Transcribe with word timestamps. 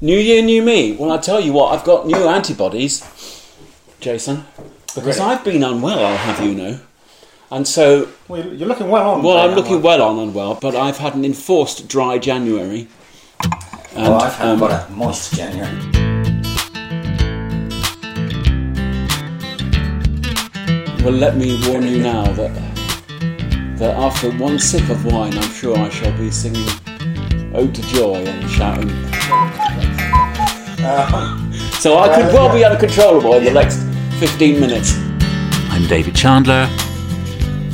New 0.00 0.16
year, 0.16 0.42
new 0.42 0.62
me. 0.62 0.92
Well, 0.92 1.10
I 1.10 1.18
tell 1.18 1.40
you 1.40 1.52
what, 1.52 1.76
I've 1.76 1.84
got 1.84 2.06
new 2.06 2.28
antibodies, 2.28 3.02
Jason, 4.00 4.44
because 4.94 5.18
Really? 5.18 5.20
I've 5.32 5.44
been 5.44 5.64
unwell. 5.64 6.04
I'll 6.04 6.16
have 6.16 6.44
you 6.46 6.54
know, 6.54 6.78
and 7.50 7.66
so 7.66 8.08
Well, 8.28 8.46
you're 8.46 8.68
looking 8.68 8.88
well 8.90 9.10
on. 9.10 9.22
well, 9.24 9.38
I'm 9.38 9.56
looking 9.56 9.82
well 9.82 10.00
on 10.02 10.18
unwell, 10.20 10.54
but 10.60 10.76
I've 10.76 10.98
had 10.98 11.14
an 11.14 11.24
enforced 11.24 11.88
dry 11.88 12.18
January. 12.18 12.86
And, 13.96 14.02
Well, 14.04 14.22
I've 14.22 14.34
had 14.34 14.48
um, 14.48 14.62
a 14.62 14.86
moist 14.90 15.34
January. 15.34 15.74
Well, 21.02 21.14
let 21.14 21.36
me 21.36 21.58
warn 21.68 21.86
you 21.88 21.98
now 22.02 22.24
that 22.32 22.52
that 23.78 23.94
after 23.96 24.30
one 24.32 24.58
sip 24.58 24.88
of 24.90 25.04
wine, 25.06 25.36
I'm 25.38 25.50
sure 25.52 25.76
I 25.76 25.88
shall 25.88 26.16
be 26.18 26.30
singing 26.30 26.68
"Ode 27.54 27.74
to 27.74 27.82
Joy" 27.82 28.24
and 28.24 28.48
shouting. 28.50 29.07
So 30.78 31.98
I 31.98 32.08
could 32.14 32.32
well 32.32 32.54
be 32.54 32.64
uncontrollable 32.64 33.34
in 33.34 33.42
the 33.42 33.50
next 33.50 33.78
15 34.20 34.60
minutes. 34.60 34.96
I'm 35.70 35.88
David 35.88 36.14
Chandler, 36.14 36.68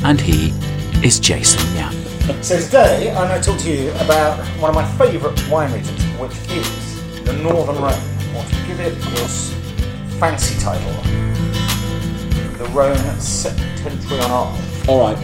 and 0.03 0.19
he 0.19 0.49
is 1.05 1.19
Jason 1.19 1.61
Young. 1.75 1.93
So 2.41 2.59
today 2.59 3.11
I'm 3.11 3.27
going 3.27 3.39
to 3.39 3.47
talk 3.47 3.59
to 3.59 3.71
you 3.71 3.91
about 4.03 4.39
one 4.59 4.69
of 4.69 4.75
my 4.75 4.91
favourite 4.97 5.39
wine 5.49 5.71
regions, 5.71 6.03
which 6.19 6.31
is 6.49 7.23
the 7.23 7.33
Northern 7.33 7.75
Rhone, 7.75 7.93
or 8.35 8.43
to 8.43 8.55
give 8.65 8.79
it 8.79 8.97
its 8.97 9.53
fancy 10.17 10.59
title, 10.59 10.91
the 12.57 12.67
Rhone 12.73 12.97
Septentrionale. 13.19 14.87
All 14.87 15.01
right. 15.01 15.17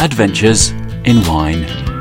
Adventures 0.00 0.70
in 1.04 1.22
Wine. 1.26 1.95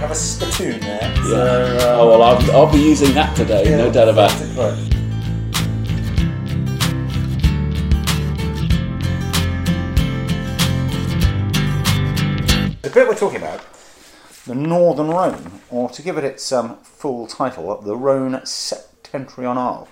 Have 0.00 0.10
a 0.10 0.14
spittoon 0.14 0.80
there. 0.80 1.00
Yeah. 1.02 1.24
So, 1.24 1.36
uh, 1.80 1.96
oh 2.00 2.08
well, 2.08 2.22
I'll, 2.22 2.50
I'll 2.52 2.72
be 2.72 2.78
using 2.78 3.12
that 3.14 3.36
today, 3.36 3.64
no 3.76 3.92
doubt 3.92 4.08
about 4.08 4.32
it. 4.40 4.56
Right. 4.56 4.86
The 12.82 12.90
bit 12.92 13.06
we're 13.06 13.14
talking 13.14 13.36
about, 13.38 13.60
the 14.46 14.54
Northern 14.54 15.08
Rhone, 15.08 15.60
or 15.70 15.90
to 15.90 16.02
give 16.02 16.16
it 16.16 16.24
its 16.24 16.50
um, 16.50 16.76
full 16.78 17.26
title, 17.26 17.78
the 17.80 17.94
Rhone 17.94 18.32
Septentrionale, 18.42 19.86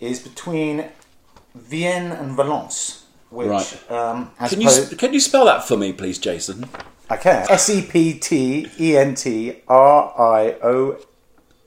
is 0.00 0.18
between 0.20 0.86
Vienne 1.56 2.10
and 2.12 2.36
Valence, 2.36 3.04
which, 3.30 3.48
Right. 3.48 3.90
um, 3.90 4.32
Can 4.48 4.60
you 4.60 4.70
can 4.98 5.14
you 5.14 5.20
spell 5.20 5.44
that 5.46 5.66
for 5.66 5.76
me, 5.76 5.92
please, 5.92 6.18
Jason? 6.18 6.68
I 7.08 7.16
can. 7.16 7.46
S 7.50 7.68
E 7.70 7.82
P 7.82 8.14
T 8.18 8.70
E 8.78 8.96
N 8.96 9.14
T 9.14 9.62
R 9.68 10.14
I 10.18 10.56
O 10.62 10.98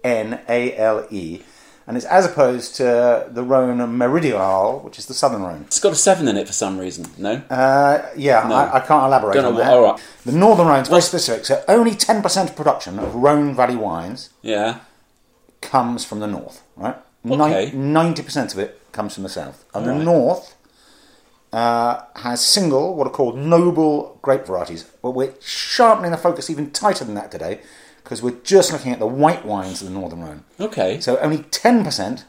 N 0.04 0.40
A 0.48 0.76
L 0.78 1.08
E. 1.10 1.42
And 1.88 1.98
it's 1.98 2.06
as 2.06 2.24
opposed 2.24 2.76
to 2.76 3.28
the 3.32 3.42
Rhone 3.42 3.98
Meridional, 3.98 4.80
which 4.82 5.00
is 5.00 5.08
the 5.08 5.16
southern 5.16 5.42
Rhone. 5.42 5.64
It's 5.66 5.80
got 5.80 5.92
a 5.92 5.96
seven 5.96 6.28
in 6.28 6.38
it 6.38 6.46
for 6.46 6.54
some 6.54 6.78
reason. 6.78 7.08
No. 7.18 7.42
Uh, 7.50 8.08
yeah, 8.16 8.42
I, 8.42 8.76
I 8.78 8.80
can't 8.82 9.06
elaborate 9.06 9.34
Don't 9.34 9.42
know 9.42 9.50
on 9.50 9.56
what- 9.56 9.64
that. 9.64 9.74
all 9.74 9.82
right. 9.94 10.02
The 10.24 10.32
northern 10.34 10.68
Rhone 10.68 10.82
is 10.84 10.88
very 10.88 11.02
specific. 11.02 11.46
So 11.46 11.64
only 11.68 11.92
10% 11.94 12.44
of 12.44 12.56
production 12.56 13.00
of 13.00 13.16
Rhone 13.16 13.56
Valley 13.56 13.76
wines 13.76 14.30
yeah. 14.44 14.82
comes 15.62 16.06
from 16.06 16.20
the 16.20 16.28
north, 16.28 16.62
right? 16.76 16.96
Okay. 17.28 17.72
Nin- 17.74 18.14
90% 18.14 18.54
of 18.54 18.60
it 18.60 18.80
comes 18.92 19.16
from 19.16 19.24
the 19.24 19.30
south. 19.30 19.66
And 19.74 19.88
the 19.88 19.96
north 19.96 20.54
uh, 21.52 22.02
has 22.18 22.46
single, 22.46 22.96
what 22.96 23.08
are 23.08 23.12
called 23.12 23.38
noble 23.38 24.20
grape 24.22 24.46
varieties. 24.46 24.84
But 25.02 25.12
we're 25.12 25.34
sharpening 25.42 26.12
the 26.12 26.18
focus 26.18 26.50
even 26.50 26.72
tighter 26.72 27.06
than 27.06 27.16
that 27.16 27.32
today 27.32 27.62
because 28.04 28.22
we're 28.22 28.38
just 28.44 28.72
looking 28.72 28.92
at 28.92 29.00
the 29.00 29.08
white 29.08 29.46
wines 29.46 29.82
of 29.82 29.88
the 29.88 29.94
northern 29.94 30.22
Rhone. 30.22 30.44
Okay. 30.60 31.00
So 31.00 31.18
only 31.20 31.40
10% 31.40 32.24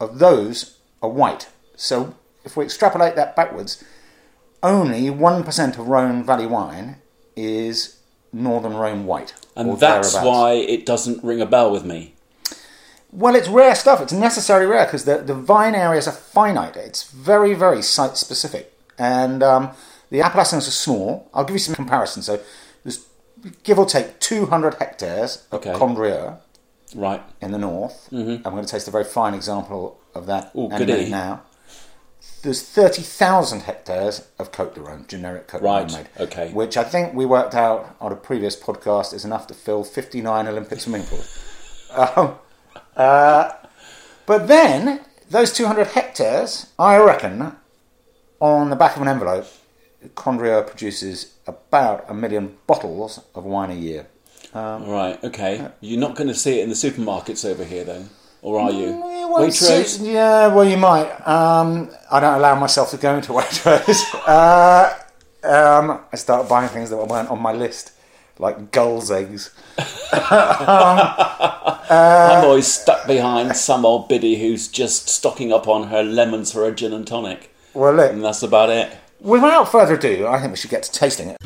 of 0.00 0.18
those 0.18 0.78
are 1.02 1.08
white. 1.08 1.48
So 1.76 2.14
if 2.44 2.56
we 2.56 2.64
extrapolate 2.64 3.16
that 3.16 3.36
backwards, 3.36 3.82
only 4.62 5.10
1% 5.10 5.78
of 5.78 5.88
Rhone 5.88 6.24
Valley 6.24 6.46
wine 6.46 6.96
is 7.36 7.98
Northern 8.32 8.74
Rhone 8.74 9.06
white. 9.06 9.34
and 9.56 9.78
that's 9.78 10.14
why 10.14 10.52
it 10.52 10.86
doesn't 10.86 11.22
ring 11.22 11.40
a 11.40 11.46
bell 11.46 11.70
with 11.70 11.84
me. 11.84 12.13
Well, 13.14 13.36
it's 13.36 13.48
rare 13.48 13.74
stuff. 13.76 14.00
It's 14.00 14.12
necessarily 14.12 14.66
rare 14.66 14.84
because 14.86 15.04
the, 15.04 15.18
the 15.18 15.34
vine 15.34 15.74
areas 15.74 16.08
are 16.08 16.12
finite. 16.12 16.76
It's 16.76 17.04
very, 17.10 17.54
very 17.54 17.80
site 17.82 18.16
specific. 18.16 18.72
And 18.98 19.42
um, 19.42 19.70
the 20.10 20.20
appellations 20.20 20.66
are 20.66 20.72
small. 20.72 21.30
I'll 21.32 21.44
give 21.44 21.54
you 21.54 21.60
some 21.60 21.74
comparison. 21.76 22.22
So 22.22 22.40
there's 22.82 23.06
give 23.62 23.78
or 23.78 23.86
take 23.86 24.18
200 24.20 24.74
hectares 24.74 25.46
of 25.52 25.60
Okay. 25.60 25.78
Condrieu 25.78 26.36
Right. 26.94 27.22
in 27.40 27.52
the 27.52 27.58
north. 27.58 28.08
I'm 28.12 28.42
going 28.42 28.64
to 28.64 28.70
taste 28.70 28.88
a 28.88 28.90
very 28.90 29.04
fine 29.04 29.34
example 29.34 30.00
of 30.14 30.26
that 30.26 30.50
Ooh, 30.56 30.66
in 30.66 30.72
a 30.72 30.78
goody. 30.78 30.92
minute 30.92 31.10
now. 31.10 31.42
There's 32.42 32.62
30,000 32.62 33.60
hectares 33.62 34.28
of 34.38 34.52
Cote 34.52 34.74
de 34.74 34.80
Rhone, 34.80 35.06
generic 35.08 35.48
Cote 35.48 35.62
Right, 35.62 35.88
de 35.88 35.94
Rhone 35.94 36.02
made. 36.18 36.22
okay. 36.26 36.52
Which 36.52 36.76
I 36.76 36.84
think 36.84 37.14
we 37.14 37.24
worked 37.26 37.54
out 37.54 37.96
on 38.00 38.12
a 38.12 38.16
previous 38.16 38.54
podcast 38.54 39.14
is 39.14 39.24
enough 39.24 39.46
to 39.48 39.54
fill 39.54 39.82
59 39.84 40.46
Olympic 40.48 40.80
swimming 40.80 41.06
pools. 41.06 41.38
Um, 41.94 42.34
uh, 42.96 43.52
but 44.26 44.48
then, 44.48 45.00
those 45.30 45.52
200 45.52 45.88
hectares, 45.88 46.72
I 46.78 46.96
reckon, 46.98 47.56
on 48.40 48.70
the 48.70 48.76
back 48.76 48.96
of 48.96 49.02
an 49.02 49.08
envelope, 49.08 49.46
Condrieu 50.14 50.62
produces 50.66 51.34
about 51.46 52.04
a 52.08 52.14
million 52.14 52.56
bottles 52.66 53.20
of 53.34 53.44
wine 53.44 53.70
a 53.70 53.74
year. 53.74 54.06
Right. 54.54 55.22
Okay. 55.24 55.68
You're 55.80 56.00
not 56.00 56.14
going 56.14 56.28
to 56.28 56.34
see 56.34 56.60
it 56.60 56.62
in 56.62 56.68
the 56.68 56.74
supermarkets 56.74 57.44
over 57.44 57.64
here, 57.64 57.84
though, 57.84 58.04
or 58.42 58.60
are 58.60 58.70
you? 58.70 58.86
You 58.86 59.28
Waitrose. 59.34 60.04
yeah, 60.04 60.46
well, 60.48 60.64
you 60.64 60.76
might. 60.76 61.10
Um, 61.26 61.90
I 62.10 62.20
don't 62.20 62.34
allow 62.34 62.54
myself 62.54 62.90
to 62.90 62.96
go 62.96 63.16
into 63.16 63.32
Waitrose. 63.32 64.02
uh, 64.26 64.94
um, 65.42 66.00
I 66.12 66.16
started 66.16 66.48
buying 66.48 66.68
things 66.68 66.90
that 66.90 66.96
weren't 66.96 67.30
on 67.30 67.40
my 67.40 67.52
list, 67.52 67.92
like 68.38 68.72
gull's 68.72 69.10
eggs. 69.10 69.50
I'm 70.12 70.44
always 72.44 72.66
stuck 72.66 73.06
behind 73.06 73.56
some 73.56 73.84
old 73.86 74.08
biddy 74.08 74.36
who's 74.40 74.68
just 74.68 75.08
stocking 75.08 75.52
up 75.52 75.68
on 75.68 75.88
her 75.88 76.02
lemons 76.02 76.52
for 76.52 76.66
a 76.66 76.74
gin 76.74 76.92
and 76.92 77.06
tonic, 77.06 77.54
Well, 77.74 77.94
look, 77.94 78.12
and 78.12 78.24
that's 78.24 78.42
about 78.42 78.70
it. 78.70 78.96
without 79.20 79.70
further 79.70 79.94
ado, 79.94 80.26
I 80.26 80.40
think 80.40 80.52
we 80.52 80.56
should 80.56 80.70
get 80.70 80.82
to 80.84 80.92
tasting 80.92 81.28
it. 81.28 81.36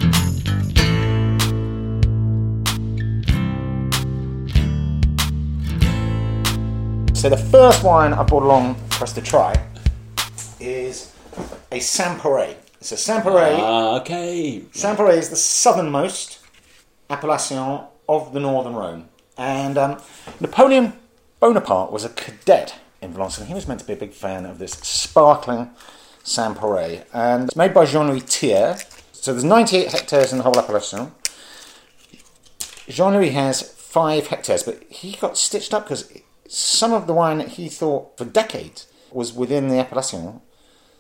So 7.15 7.29
the 7.29 7.37
first 7.37 7.83
wine 7.83 8.13
I 8.13 8.23
brought 8.23 8.45
along 8.45 8.77
for 8.91 9.03
us 9.03 9.13
to 9.15 9.21
try 9.21 9.53
is 10.61 11.13
a. 11.73 11.77
It's 11.77 12.93
a 12.93 12.97
Saint-Péray. 12.97 13.57
Ah, 13.59 14.01
okay. 14.01 14.63
Saint-Péray 14.71 15.17
is 15.19 15.29
the 15.29 15.35
southernmost 15.37 16.38
appellation 17.11 17.81
of 18.09 18.33
the 18.33 18.41
Northern 18.41 18.75
Rhone. 18.75 19.09
And 19.37 19.79
um, 19.79 19.99
Napoleon 20.41 20.95
Bonaparte 21.41 21.93
was 21.93 22.05
a 22.05 22.09
cadet 22.09 22.75
in 23.01 23.13
Valence, 23.13 23.39
and 23.39 23.49
he 23.49 23.55
was 23.55 23.69
meant 23.69 23.81
to 23.81 23.87
be 23.87 23.93
a 23.93 23.97
big 23.97 24.13
fan 24.13 24.45
of 24.45 24.59
this 24.59 24.73
sparkling 24.73 25.71
Saint-Péray. 26.25 27.05
And 27.13 27.45
it's 27.45 27.57
made 27.57 27.73
by 27.73 27.85
Jean-Louis 27.85 28.21
Thiers. 28.21 28.85
So 29.13 29.33
there's 29.33 29.45
98 29.45 29.93
hectares 29.93 30.33
in 30.33 30.39
the 30.39 30.45
whole 30.45 30.59
appellation. 30.59 31.13
Jean-Louis 32.89 33.31
has 33.31 33.63
five 33.63 34.29
hectares, 34.29 34.63
but 34.63 34.83
he 34.89 35.13
got 35.13 35.37
stitched 35.37 35.75
up 35.75 35.85
because 35.85 36.13
some 36.49 36.93
of 36.93 37.07
the 37.07 37.13
wine 37.13 37.39
that 37.39 37.51
he 37.51 37.69
thought 37.69 38.17
for 38.17 38.25
decades 38.25 38.87
was 39.13 39.33
within 39.33 39.69
the 39.69 39.79
appellation. 39.79 40.41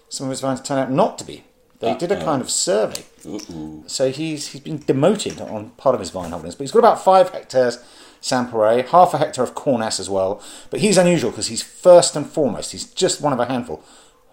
Some 0.09 0.27
of 0.27 0.31
his 0.31 0.41
vines 0.41 0.61
turned 0.63 0.81
out 0.81 0.91
not 0.91 1.19
to 1.19 1.25
be. 1.25 1.45
They 1.81 1.94
did 1.94 2.11
a 2.11 2.16
Uh-oh. 2.16 2.25
kind 2.25 2.43
of 2.43 2.50
survey. 2.50 3.05
Ooh. 3.25 3.85
So 3.87 4.11
he's 4.11 4.49
he's 4.49 4.61
been 4.61 4.79
demoted 4.79 5.41
on 5.41 5.70
part 5.70 5.94
of 5.94 6.00
his 6.00 6.11
vine 6.11 6.31
holdings, 6.31 6.56
but 6.56 6.64
he's 6.64 6.73
got 6.73 6.81
about 6.81 7.05
five 7.05 7.31
hectares 7.31 7.79
Saint-Péray, 8.20 8.88
half 8.88 9.14
a 9.14 9.19
hectare 9.19 9.44
of 9.44 9.55
Cornas 9.55 10.00
as 10.00 10.11
well. 10.11 10.43
But 10.70 10.81
he's 10.81 10.99
unusual 10.99 11.31
because 11.31 11.49
he's 11.49 11.62
first 11.62 12.17
and 12.17 12.26
foremost, 12.26 12.73
he's 12.73 12.87
just 12.93 13.20
one 13.20 13.32
of 13.32 13.41
a 13.41 13.47
handful 13.47 13.82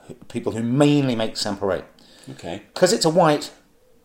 of 0.09 0.27
people 0.27 0.53
who 0.53 0.63
mainly 0.63 1.15
make 1.15 1.37
Saint-Péray. 1.37 1.83
Okay. 2.31 2.63
Because 2.73 2.93
it's 2.93 3.05
a 3.05 3.09
white, 3.09 3.51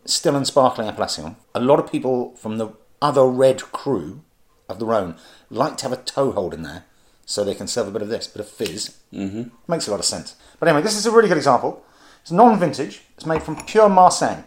still 0.05 0.35
and 0.35 0.45
sparkling 0.45 0.87
appellation, 0.87 1.35
a 1.55 1.59
lot 1.59 1.79
of 1.79 1.91
people 1.91 2.35
from 2.35 2.57
the 2.57 2.69
other 3.01 3.25
red 3.25 3.61
cru 3.71 4.21
of 4.69 4.79
the 4.79 4.85
Rhone 4.85 5.15
like 5.49 5.77
to 5.77 5.83
have 5.83 5.93
a 5.93 6.01
toehold 6.01 6.53
in 6.53 6.61
there 6.61 6.85
so 7.25 7.43
they 7.43 7.55
can 7.55 7.67
serve 7.67 7.87
a 7.87 7.91
bit 7.91 8.01
of 8.01 8.09
this, 8.09 8.27
bit 8.27 8.41
of 8.41 8.47
fizz. 8.47 8.97
Mm-hmm. 9.13 9.43
Makes 9.67 9.87
a 9.87 9.91
lot 9.91 9.99
of 9.99 10.05
sense. 10.05 10.35
But 10.59 10.69
anyway, 10.69 10.83
this 10.83 10.95
is 10.97 11.05
a 11.05 11.11
really 11.11 11.27
good 11.27 11.37
example. 11.37 11.83
It's 12.21 12.31
non-vintage. 12.31 13.01
It's 13.15 13.25
made 13.25 13.43
from 13.43 13.55
pure 13.65 13.89
Marsanne. 13.89 14.43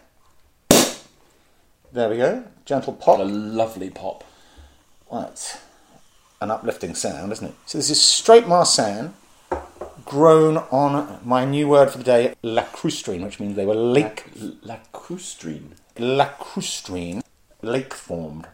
There 1.93 2.09
we 2.09 2.17
go. 2.17 2.45
Gentle 2.65 2.93
pop. 2.93 3.21
A 3.21 3.25
lovely 3.25 3.91
pop. 3.91 4.25
Right. 5.11 5.61
An 6.41 6.51
uplifting 6.51 6.95
sound, 6.95 7.33
isn't 7.33 7.47
it? 7.49 7.55
So 7.67 7.79
this 7.79 7.91
is 7.91 8.01
straight 8.01 8.47
Marsanne, 8.47 9.15
grown 10.05 10.59
on 10.59 11.21
my 11.25 11.45
new 11.45 11.69
word 11.69 11.91
for 11.91 11.99
the 11.99 12.05
day, 12.05 12.35
lacustrine, 12.43 13.25
which 13.25 13.41
means 13.41 13.57
they 13.57 13.67
were 13.67 13.75
lake 13.75 14.25
Lacustrine. 14.35 15.71
lacrustrine, 15.97 17.23
lake 17.63 17.95
formed. 17.95 18.47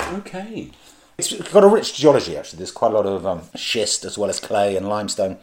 Okay. 0.00 0.70
It's 1.18 1.32
got 1.52 1.64
a 1.64 1.68
rich 1.68 1.94
geology 1.94 2.36
actually. 2.36 2.58
There's 2.58 2.72
quite 2.72 2.92
a 2.92 2.94
lot 2.94 3.06
of 3.06 3.26
um, 3.26 3.42
schist 3.54 4.04
as 4.04 4.16
well 4.18 4.30
as 4.30 4.40
clay 4.40 4.76
and 4.76 4.88
limestone. 4.88 5.38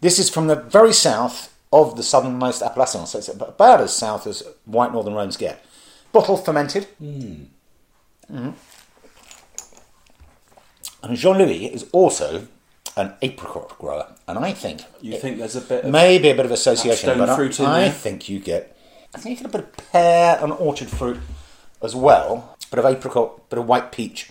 This 0.00 0.18
is 0.18 0.28
from 0.28 0.46
the 0.46 0.56
very 0.56 0.92
south 0.92 1.52
of 1.72 1.96
the 1.96 2.02
southernmost 2.02 2.62
appellation, 2.62 3.06
so 3.06 3.18
it's 3.18 3.28
about 3.28 3.80
as 3.80 3.94
south 3.94 4.26
as 4.26 4.42
white 4.64 4.92
northern 4.92 5.14
Rhones 5.14 5.36
get. 5.36 5.64
Bottle 6.12 6.36
fermented. 6.36 6.86
Mm. 7.02 7.46
And 11.02 11.16
Jean 11.16 11.38
Louis 11.38 11.66
is 11.66 11.86
also 11.92 12.46
an 12.96 13.14
apricot 13.22 13.78
grower, 13.78 14.14
and 14.26 14.38
I 14.38 14.52
think 14.52 14.82
You 15.02 15.18
think 15.18 15.38
there's 15.38 15.56
a 15.56 15.60
bit 15.60 15.84
of 15.84 15.90
maybe 15.90 16.30
a 16.30 16.34
bit 16.34 16.46
of 16.46 16.50
association, 16.50 17.18
but 17.18 17.28
I- 17.28 17.84
I, 17.86 17.90
think 17.90 18.28
you 18.28 18.38
get, 18.38 18.74
I 19.14 19.18
think 19.18 19.38
you 19.38 19.44
get 19.44 19.54
a 19.54 19.58
bit 19.58 19.66
of 19.68 19.76
pear 19.92 20.38
and 20.42 20.52
orchard 20.52 20.88
fruit 20.88 21.18
as 21.82 21.94
well, 21.94 22.56
a 22.64 22.74
bit 22.74 22.84
of 22.84 22.90
apricot, 22.90 23.34
a 23.36 23.40
bit 23.50 23.58
of 23.58 23.66
white 23.68 23.92
peach. 23.92 24.30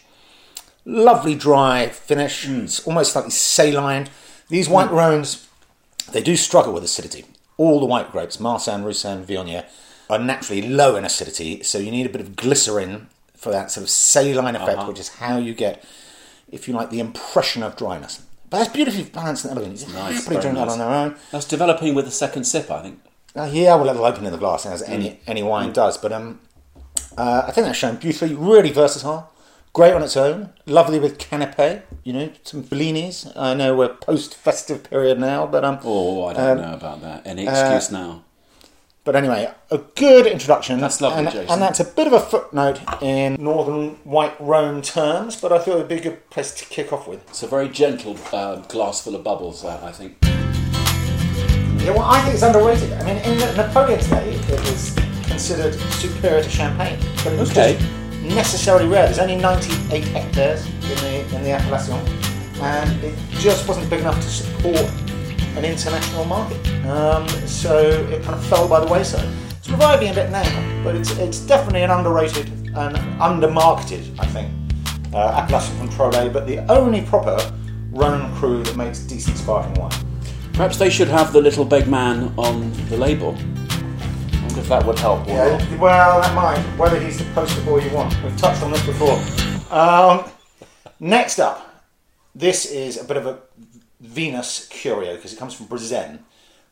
Lovely 0.83 1.35
dry 1.35 1.87
finish. 1.89 2.45
Hmm. 2.45 2.61
It's 2.61 2.85
almost 2.87 3.13
slightly 3.13 3.31
saline. 3.31 4.07
These 4.49 4.67
white 4.69 4.91
Rhones, 4.91 5.47
they 6.11 6.21
do 6.21 6.35
struggle 6.35 6.73
with 6.73 6.83
acidity. 6.83 7.25
All 7.57 7.79
the 7.79 7.85
white 7.85 8.11
grapes, 8.11 8.39
Marsanne, 8.39 8.83
Roussanne, 8.83 9.25
Viognier, 9.25 9.65
are 10.09 10.19
naturally 10.19 10.61
low 10.61 10.95
in 10.95 11.05
acidity, 11.05 11.63
so 11.63 11.77
you 11.77 11.89
need 11.91 12.05
a 12.05 12.09
bit 12.09 12.21
of 12.21 12.35
glycerin 12.35 13.07
for 13.35 13.51
that 13.51 13.71
sort 13.71 13.83
of 13.83 13.89
saline 13.89 14.55
effect, 14.55 14.77
Uh-huh. 14.79 14.87
which 14.87 14.99
is 14.99 15.09
how 15.09 15.37
you 15.37 15.53
get, 15.53 15.83
if 16.51 16.67
you 16.67 16.73
like, 16.73 16.89
the 16.89 16.99
impression 16.99 17.63
of 17.63 17.75
dryness. 17.75 18.21
But 18.49 18.59
that's 18.59 18.71
beautifully 18.73 19.03
balanced 19.05 19.45
and 19.45 19.51
elegant. 19.53 19.73
It's 19.81 19.87
Nice, 19.91 20.15
happily 20.17 20.35
very 20.35 20.41
drink 20.41 20.57
that 20.57 20.67
on 20.67 20.77
their 20.79 20.89
own. 20.89 21.15
That's 21.31 21.45
developing 21.45 21.95
with 21.95 22.05
the 22.05 22.11
second 22.11 22.43
sip, 22.45 22.69
I 22.69 22.81
think. 22.83 22.99
Uh, 23.35 23.49
yeah, 23.51 23.75
well, 23.75 23.89
it'll 23.89 24.05
open 24.05 24.25
in 24.25 24.31
the 24.31 24.37
glass 24.37 24.65
as 24.65 24.81
any 24.83 25.09
Mm. 25.09 25.17
any 25.27 25.43
wine 25.43 25.73
does. 25.73 25.97
But 25.97 26.13
um, 26.13 26.39
uh, 27.17 27.43
I 27.47 27.51
think 27.51 27.65
that's 27.67 27.77
shown 27.77 27.95
beautifully. 27.97 28.33
Really 28.35 28.71
versatile. 28.71 29.29
Great 29.75 29.93
on 29.93 30.01
its 30.01 30.15
own. 30.15 30.53
Lovely 30.65 30.99
with 30.99 31.17
canapé. 31.17 31.81
You 32.05 32.13
know, 32.13 32.29
some 32.43 32.63
bellinis. 32.63 33.29
I 33.35 33.53
know 33.53 33.75
we're 33.75 33.89
post 33.93 34.33
festive 34.33 34.85
period 34.89 35.19
now, 35.19 35.45
but 35.45 35.65
um, 35.65 35.79
Oh, 35.83 36.23
I 36.27 36.33
don't 36.33 36.61
know 36.61 36.73
about 36.75 37.01
that. 37.01 37.27
Any 37.27 37.43
excuse 37.45 37.91
now? 37.91 38.23
but 39.03 39.17
anyway, 39.17 39.51
a 39.69 39.77
good 39.77 40.25
introduction. 40.27 40.79
That's 40.79 41.01
lovely, 41.01 41.25
and, 41.25 41.29
Jason. 41.29 41.51
and 41.51 41.61
that's 41.61 41.81
a 41.81 41.83
bit 41.83 42.07
of 42.07 42.13
a 42.13 42.21
footnote 42.21 42.79
in 43.03 43.35
Northern 43.37 43.89
White 44.05 44.33
Rhone 44.39 44.81
terms, 44.81 45.35
but 45.41 45.51
I 45.51 45.59
thought 45.59 45.75
it'd 45.75 45.89
be 45.89 45.95
a 45.97 46.01
good 46.01 46.29
place 46.29 46.53
to 46.55 46.65
kick 46.65 46.93
off 46.93 47.05
with. 47.07 47.21
It's 47.29 47.43
a 47.43 47.47
very 47.47 47.67
gentle 47.67 48.17
uh, 48.31 48.55
glass 48.61 49.01
full 49.03 49.13
of 49.13 49.23
bubbles, 49.25 49.61
that, 49.61 49.83
I 49.83 49.91
think. 49.91 50.17
Yeah, 51.83 51.91
well, 51.91 52.01
I 52.03 52.21
think 52.21 52.33
it's 52.33 52.43
underrated. 52.43 52.93
I 52.93 53.03
mean, 53.03 53.17
in 53.17 53.37
Napoleon's 53.57 54.07
day, 54.09 54.31
it 54.31 54.59
was 54.61 54.95
considered 55.27 55.73
superior 55.91 56.41
to 56.41 56.49
champagne, 56.49 56.97
but 57.25 57.33
it 57.33 57.39
was 57.39 57.51
Okay. 57.51 57.73
just 57.77 58.04
necessarily 58.27 58.87
rare. 58.87 59.05
There's 59.05 59.19
only 59.19 59.35
98 59.35 60.03
hectares 60.05 60.65
in 60.65 60.97
the 60.97 61.35
in 61.35 61.43
the 61.43 61.51
Appellation, 61.51 61.95
and 62.61 63.03
it 63.03 63.15
just 63.31 63.67
wasn't 63.67 63.89
big 63.89 64.01
enough 64.01 64.15
to 64.15 64.29
support 64.29 64.89
an 65.57 65.65
international 65.65 66.25
market. 66.25 66.65
Um, 66.85 67.27
so 67.47 67.77
it 67.77 68.23
kind 68.23 68.35
of 68.35 68.45
fell 68.45 68.67
by 68.67 68.79
the 68.79 68.87
wayside. 68.91 69.27
It's 69.57 69.69
reviving 69.69 70.11
a 70.11 70.13
bit 70.13 70.29
now, 70.29 70.83
but 70.83 70.95
it's 70.95 71.11
it's 71.17 71.39
definitely 71.39 71.83
an 71.83 71.91
underrated 71.91 72.47
and 72.75 72.97
undermarketed, 73.19 74.19
I 74.19 74.25
think, 74.27 74.51
uh, 75.13 75.41
Appellation 75.41 75.77
Controle, 75.77 76.29
but 76.29 76.45
the 76.45 76.59
only 76.71 77.01
proper 77.01 77.37
Rhone 77.95 78.35
cru 78.35 78.61
that 78.63 78.75
makes 78.75 78.99
decent 78.99 79.37
sparkling 79.37 79.73
wine. 79.75 79.93
Perhaps 80.51 80.77
they 80.77 80.89
should 80.89 81.07
have 81.07 81.31
the 81.31 81.39
little 81.39 81.63
big 81.63 81.87
man 81.87 82.33
on 82.37 82.73
the 82.89 82.97
label. 82.97 83.37
If 84.57 84.69
that 84.69 84.85
would 84.85 84.97
help. 84.99 85.27
Yeah, 85.27 85.49
Warren. 85.49 85.79
well, 85.79 86.21
that 86.21 86.33
might. 86.33 86.59
Whether 86.77 86.99
he's 86.99 87.17
the 87.17 87.25
poster 87.33 87.61
boy 87.61 87.79
you 87.81 87.91
want. 87.91 88.15
We've 88.23 88.35
touched 88.37 88.63
on 88.63 88.71
this 88.71 88.85
before. 88.85 89.19
Um, 89.75 90.23
next 90.99 91.39
up, 91.39 91.83
this 92.33 92.65
is 92.65 92.97
a 92.99 93.03
bit 93.03 93.17
of 93.17 93.25
a 93.25 93.39
vinous 93.99 94.67
curio 94.69 95.15
because 95.15 95.33
it 95.33 95.39
comes 95.39 95.53
from 95.53 95.67
Brézème. 95.67 96.19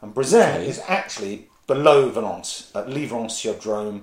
And 0.01 0.13
Brézème 0.15 0.56
Okay. 0.56 0.68
is 0.68 0.81
actually 0.88 1.50
below 1.68 2.09
Valence, 2.09 2.71
at 2.75 2.88
Livron-sur-Drôme, 2.88 4.01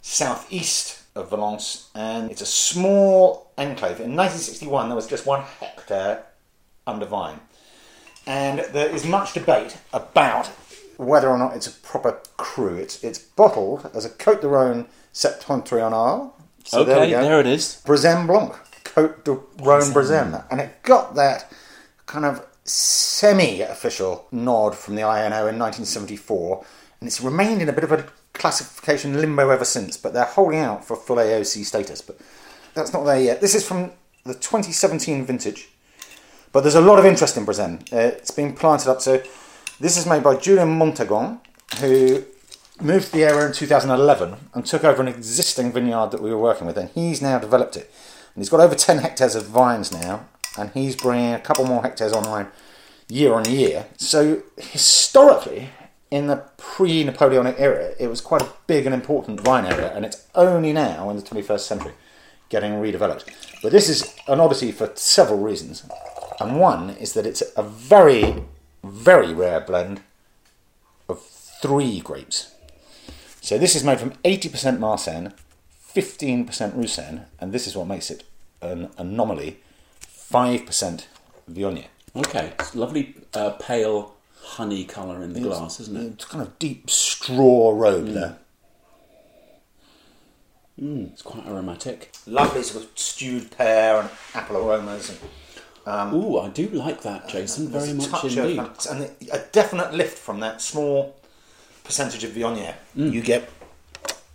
southeast 0.00 1.02
of 1.14 1.30
Valence. 1.30 1.88
And 1.94 2.30
it's 2.30 2.40
a 2.42 2.46
small 2.46 3.50
enclave. 3.58 4.00
In 4.00 4.16
1961, 4.16 4.88
there 4.88 4.96
was 4.96 5.06
just 5.06 5.26
one 5.26 5.42
hectare 5.60 6.24
under 6.86 7.06
vine. 7.06 7.40
And 8.26 8.60
there 8.72 8.88
is 8.88 9.04
much 9.04 9.32
debate 9.32 9.76
about 9.92 10.50
whether 10.98 11.28
or 11.28 11.38
not 11.38 11.56
it's 11.56 11.66
a 11.66 11.70
proper 11.70 12.20
cru. 12.36 12.76
It's 12.76 13.02
it's 13.02 13.18
bottled 13.18 13.88
as 13.94 14.04
a 14.04 14.10
Côte 14.10 14.42
de 14.42 14.48
Rhône 14.48 14.86
Septentrional. 15.14 16.32
So 16.64 16.84
there 16.84 16.96
we 16.96 17.02
okay, 17.02 17.10
go. 17.12 17.22
there 17.22 17.40
it 17.40 17.46
is. 17.46 17.80
Brézème 17.86 18.26
Blanc, 18.26 18.52
Côte 18.84 19.24
de 19.24 19.32
Rhône 19.62 19.92
Brézème, 19.92 20.44
and 20.50 20.60
it 20.60 20.82
got 20.82 21.14
that 21.14 21.50
kind 22.06 22.26
of 22.26 22.44
semi-official 22.64 24.26
nod 24.32 24.74
from 24.74 24.96
the 24.96 25.02
INAO 25.02 25.48
in 25.48 25.58
1974, 25.58 26.64
and 27.00 27.06
it's 27.06 27.20
remained 27.20 27.62
in 27.62 27.68
a 27.68 27.72
bit 27.72 27.84
of 27.84 27.92
a 27.92 28.04
classification 28.34 29.18
limbo 29.20 29.48
ever 29.50 29.64
since. 29.64 29.96
But 29.96 30.12
they're 30.12 30.24
holding 30.24 30.58
out 30.58 30.84
for 30.84 30.96
full 30.96 31.16
AOC 31.16 31.64
status, 31.64 32.02
but 32.02 32.18
that's 32.74 32.92
not 32.92 33.04
there 33.04 33.20
yet. 33.20 33.40
This 33.40 33.54
is 33.54 33.66
from 33.66 33.92
the 34.24 34.34
2017 34.34 35.24
vintage, 35.24 35.70
but 36.52 36.62
there's 36.62 36.74
a 36.74 36.80
lot 36.80 36.98
of 36.98 37.06
interest 37.06 37.36
in 37.36 37.46
Brézème. 37.46 37.80
Uh, 37.92 38.16
it's 38.16 38.32
been 38.32 38.52
planted 38.52 38.90
up, 38.90 39.00
so 39.00 39.22
this 39.80 39.96
is 39.96 40.06
made 40.06 40.22
by 40.22 40.36
Julian 40.36 40.78
Montagnon, 40.78 41.40
who 41.80 42.24
moved 42.80 43.06
to 43.06 43.12
the 43.12 43.24
area 43.24 43.46
in 43.46 43.52
2011 43.52 44.36
and 44.54 44.66
took 44.66 44.84
over 44.84 45.02
an 45.02 45.08
existing 45.08 45.72
vineyard 45.72 46.10
that 46.10 46.22
we 46.22 46.30
were 46.30 46.38
working 46.38 46.66
with, 46.66 46.76
and 46.76 46.90
he's 46.90 47.20
now 47.22 47.38
developed 47.38 47.76
it. 47.76 47.90
And 48.34 48.42
he's 48.42 48.48
got 48.48 48.60
over 48.60 48.74
10 48.74 48.98
hectares 48.98 49.34
of 49.34 49.46
vines 49.46 49.92
now, 49.92 50.26
and 50.58 50.70
he's 50.70 50.96
bringing 50.96 51.32
a 51.32 51.40
couple 51.40 51.64
more 51.64 51.82
hectares 51.82 52.12
online 52.12 52.48
year 53.08 53.34
on 53.34 53.48
year. 53.48 53.86
So 53.96 54.42
historically, 54.56 55.70
in 56.10 56.26
the 56.26 56.44
pre-Napoleonic 56.56 57.56
era, 57.58 57.94
it 57.98 58.08
was 58.08 58.20
quite 58.20 58.42
a 58.42 58.52
big 58.66 58.86
and 58.86 58.94
important 58.94 59.40
vine 59.40 59.66
area, 59.66 59.92
and 59.94 60.04
it's 60.04 60.26
only 60.34 60.72
now 60.72 61.10
in 61.10 61.16
the 61.16 61.22
21st 61.22 61.60
century 61.60 61.92
getting 62.48 62.72
redeveloped. 62.72 63.24
But 63.62 63.72
this 63.72 63.88
is 63.88 64.14
an 64.26 64.40
oddity 64.40 64.72
for 64.72 64.90
several 64.94 65.38
reasons, 65.38 65.84
and 66.40 66.58
one 66.58 66.90
is 66.90 67.12
that 67.12 67.26
it's 67.26 67.42
a 67.56 67.62
very, 67.62 68.44
very 68.82 69.32
rare 69.32 69.60
blend 69.60 70.00
of 71.08 71.20
three 71.22 72.00
grapes. 72.00 72.54
So 73.40 73.58
this 73.58 73.74
is 73.74 73.84
made 73.84 74.00
from 74.00 74.12
80% 74.24 74.78
Marsanne, 74.78 75.32
15% 75.94 76.76
Roussanne, 76.76 77.26
and 77.40 77.52
this 77.52 77.66
is 77.66 77.76
what 77.76 77.86
makes 77.86 78.10
it 78.10 78.24
an 78.60 78.90
anomaly, 78.98 79.58
5% 80.02 81.06
Viognier. 81.50 81.86
Okay, 82.14 82.52
it's 82.58 82.74
lovely 82.74 83.14
uh, 83.34 83.50
pale 83.50 84.14
honey 84.42 84.84
colour 84.84 85.22
in 85.22 85.32
the 85.32 85.40
glass, 85.40 85.80
isn't 85.80 85.96
it? 85.96 86.06
It's 86.14 86.24
kind 86.24 86.42
of 86.42 86.58
deep 86.58 86.90
straw 86.90 87.72
robe 87.74 88.08
there. 88.08 88.38
It's 90.80 91.22
quite 91.22 91.46
aromatic. 91.46 92.12
Lovely 92.26 92.62
sort 92.62 92.84
of 92.84 92.90
stewed 92.94 93.50
pear 93.50 94.00
and 94.00 94.10
apple 94.34 94.58
aromas. 94.58 95.10
And 95.10 95.18
Um, 95.86 96.14
Ooh, 96.14 96.38
I 96.38 96.48
do 96.48 96.68
like 96.68 97.02
that, 97.02 97.28
Jason, 97.28 97.68
very 97.68 97.92
much 97.92 98.24
indeed. 98.24 98.58
that, 98.58 98.86
and 98.86 99.10
a 99.32 99.38
definite 99.52 99.94
lift 99.94 100.18
from 100.18 100.40
that 100.40 100.60
small 100.60 101.16
percentage 101.84 102.24
of 102.24 102.32
Viognier. 102.32 102.74
Mm. 102.96 103.12
You 103.12 103.22
get 103.22 103.48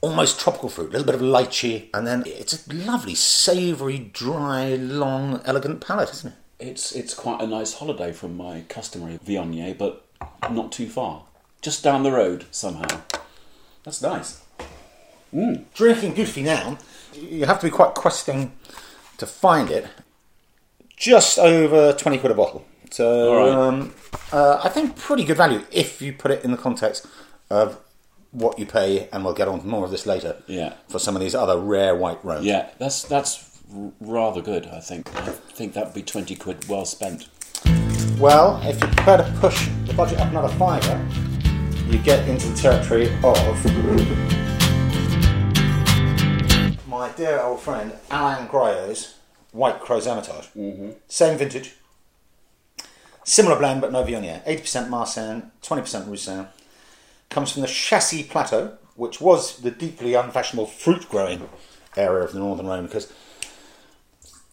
almost 0.02 0.40
tropical 0.40 0.70
fruit, 0.70 0.90
a 0.90 0.92
little 0.92 1.06
bit 1.06 1.16
of 1.16 1.22
lychee, 1.22 1.90
and 1.94 2.06
then 2.06 2.24
it's 2.26 2.68
a 2.68 2.74
lovely, 2.74 3.16
savoury, 3.16 4.10
dry, 4.12 4.76
long, 4.76 5.42
elegant 5.46 5.80
palate, 5.80 6.12
isn't 6.12 6.34
it? 6.34 6.40
It's 6.60 6.92
it's 6.92 7.14
quite 7.14 7.42
a 7.42 7.48
nice 7.48 7.74
holiday 7.76 8.12
from 8.12 8.36
my 8.38 8.64
customary 8.70 9.20
Viognier, 9.26 9.78
but 9.78 10.06
not 10.52 10.72
too 10.72 10.88
far. 10.90 11.24
Just 11.62 11.84
down 11.84 12.04
the 12.04 12.12
road 12.12 12.46
somehow. 12.52 13.02
That's 13.84 14.02
nice. 14.02 14.42
Mm. 15.34 15.66
Drinking 15.74 16.14
beautifully 16.14 16.44
now, 16.44 16.78
you 17.14 17.46
have 17.46 17.60
to 17.60 17.68
be 17.68 17.72
quite 17.72 17.96
questing 17.96 18.54
to 19.18 19.26
find 19.26 19.70
it. 19.70 19.88
Just 21.04 21.38
over 21.38 21.92
20 21.92 22.18
quid 22.20 22.32
a 22.32 22.36
bottle. 22.36 22.64
So, 22.90 23.36
right. 23.36 23.50
um, 23.50 23.94
uh, 24.32 24.62
I 24.64 24.70
think 24.70 24.96
pretty 24.96 25.26
good 25.26 25.36
value 25.36 25.62
if 25.70 26.02
you 26.02 26.14
put 26.14 26.32
it 26.32 26.46
in 26.46 26.52
the 26.52 26.58
context 26.58 27.06
of 27.50 27.78
what 28.32 28.58
you 28.58 28.66
pay, 28.66 29.10
and 29.12 29.26
we'll 29.26 29.34
get 29.34 29.50
on 29.50 29.60
to 29.60 29.68
more 29.68 29.84
of 29.84 29.92
this 29.92 30.06
later. 30.06 30.42
Yeah. 30.48 30.76
For 30.88 31.00
some 31.00 31.14
of 31.14 31.22
these 31.22 31.36
other 31.36 31.60
rare 31.60 31.94
white 31.94 32.24
rose. 32.24 32.46
Yeah, 32.46 32.70
that's 32.80 33.04
that's 33.04 33.60
rather 34.00 34.42
good. 34.42 34.68
I 34.68 34.80
think. 34.80 35.14
I 35.14 35.32
think 35.32 35.74
that 35.74 35.88
would 35.88 35.94
be 35.94 36.04
twenty 36.04 36.38
quid 36.38 36.70
well 36.70 36.86
spent. 36.86 37.28
Well, 38.18 38.62
if 38.64 38.80
you're 38.80 38.90
prepared 38.92 39.26
to 39.26 39.32
push 39.42 39.68
the 39.86 39.94
budget 39.94 40.22
up 40.22 40.30
another 40.30 40.56
fiver, 40.56 41.06
you 41.90 41.98
get 41.98 42.30
into 42.30 42.48
the 42.48 42.56
territory 42.56 43.14
of 43.26 43.44
my 46.88 47.12
dear 47.18 47.42
old 47.42 47.60
friend 47.60 47.92
Alain 48.10 48.48
Graillot's 48.48 49.16
White 49.54 49.80
Crozes 49.80 50.06
Hermitage. 50.06 50.50
Mm-hmm. 50.56 50.90
Same 51.08 51.38
vintage. 51.38 51.76
Similar 53.24 53.58
blend, 53.58 53.80
but 53.80 53.92
no 53.92 54.04
Viognier. 54.04 54.44
80% 54.46 54.90
Marsanne, 54.90 55.52
20% 55.62 56.08
Roussanne. 56.08 56.48
Comes 57.30 57.54
from 57.54 57.62
the 57.62 57.68
Chassis 57.68 58.24
Plateau 58.24 58.78
which 58.96 59.20
was 59.20 59.58
the 59.58 59.72
deeply 59.72 60.14
unfashionable 60.14 60.68
fruit 60.68 61.08
growing 61.10 61.50
area 61.98 62.24
of 62.24 62.34
the 62.34 62.40
northern 62.40 62.68
Rhone, 62.68 62.86
because 62.86 63.12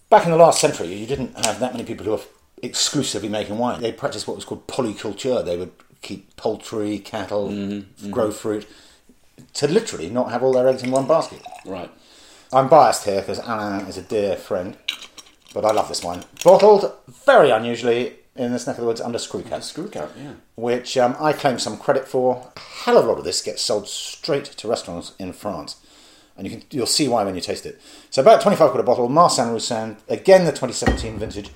back 0.09 0.25
in 0.25 0.31
the 0.31 0.37
last 0.37 0.61
century, 0.61 0.93
you 0.95 1.07
didn't 1.07 1.35
have 1.45 1.61
that 1.61 1.73
many 1.73 1.85
people 1.85 2.05
who 2.05 2.13
were 2.13 2.21
exclusively 2.63 3.29
making 3.29 3.59
wine. 3.59 3.81
They 3.81 3.93
practiced 3.93 4.27
what 4.27 4.37
was 4.37 4.45
called 4.45 4.67
polyculture. 4.67 5.45
They 5.45 5.57
would 5.57 5.73
keep 6.03 6.37
poultry, 6.37 6.99
cattle, 6.99 7.83
grow 8.11 8.31
fruit, 8.31 8.67
to 9.55 9.69
literally 9.69 10.11
not 10.11 10.31
have 10.31 10.43
all 10.43 10.53
their 10.53 10.69
eggs 10.69 10.83
in 10.83 10.91
one 10.91 11.07
basket. 11.07 11.43
Right. 11.67 11.91
I'm 12.53 12.69
biased 12.69 13.05
here 13.05 13.21
because 13.21 13.39
Alain 13.39 13.87
is 13.87 13.97
a 13.97 14.03
dear 14.03 14.37
friend, 14.37 14.77
but 15.55 15.65
I 15.65 15.71
love 15.71 15.89
this 15.89 16.03
wine. 16.03 16.25
Bottled 16.43 16.93
very 17.27 17.51
unusually 17.51 18.15
in 18.35 18.53
this 18.53 18.67
neck 18.67 18.77
of 18.77 18.81
the 18.83 18.87
woods 18.87 19.01
under 19.01 19.19
screw 19.19 19.43
cap, 19.43 19.63
Screw 19.63 19.89
cap, 19.89 20.11
yeah. 20.19 20.33
which 20.57 20.97
um, 20.97 21.15
I 21.21 21.33
claim 21.33 21.59
some 21.59 21.77
credit 21.77 22.09
for. 22.09 22.51
A 22.57 22.61
hell 22.61 22.99
of 22.99 23.05
a 23.05 23.09
lot 23.09 23.19
of 23.19 23.25
this 23.25 23.43
gets 23.43 23.63
sold 23.63 23.89
straight 23.89 24.47
to 24.47 24.69
restaurants 24.69 25.13
in 25.19 25.33
France, 25.33 25.77
and 26.37 26.45
you 26.47 26.57
can 26.57 26.67
you'll 26.71 26.87
see 26.87 27.07
why 27.07 27.23
when 27.25 27.37
you 27.37 27.41
taste 27.41 27.67
it. 27.67 27.81
So 28.11 28.21
about 28.23 28.41
25 28.41 28.71
quid 28.71 28.81
a 28.81 28.87
bottle. 28.87 29.09
Marsanne 29.09 29.53
Roussanne, 29.53 29.99
again 30.09 30.45
the 30.45 30.51
2017 30.51 31.19
vintage, 31.19 31.51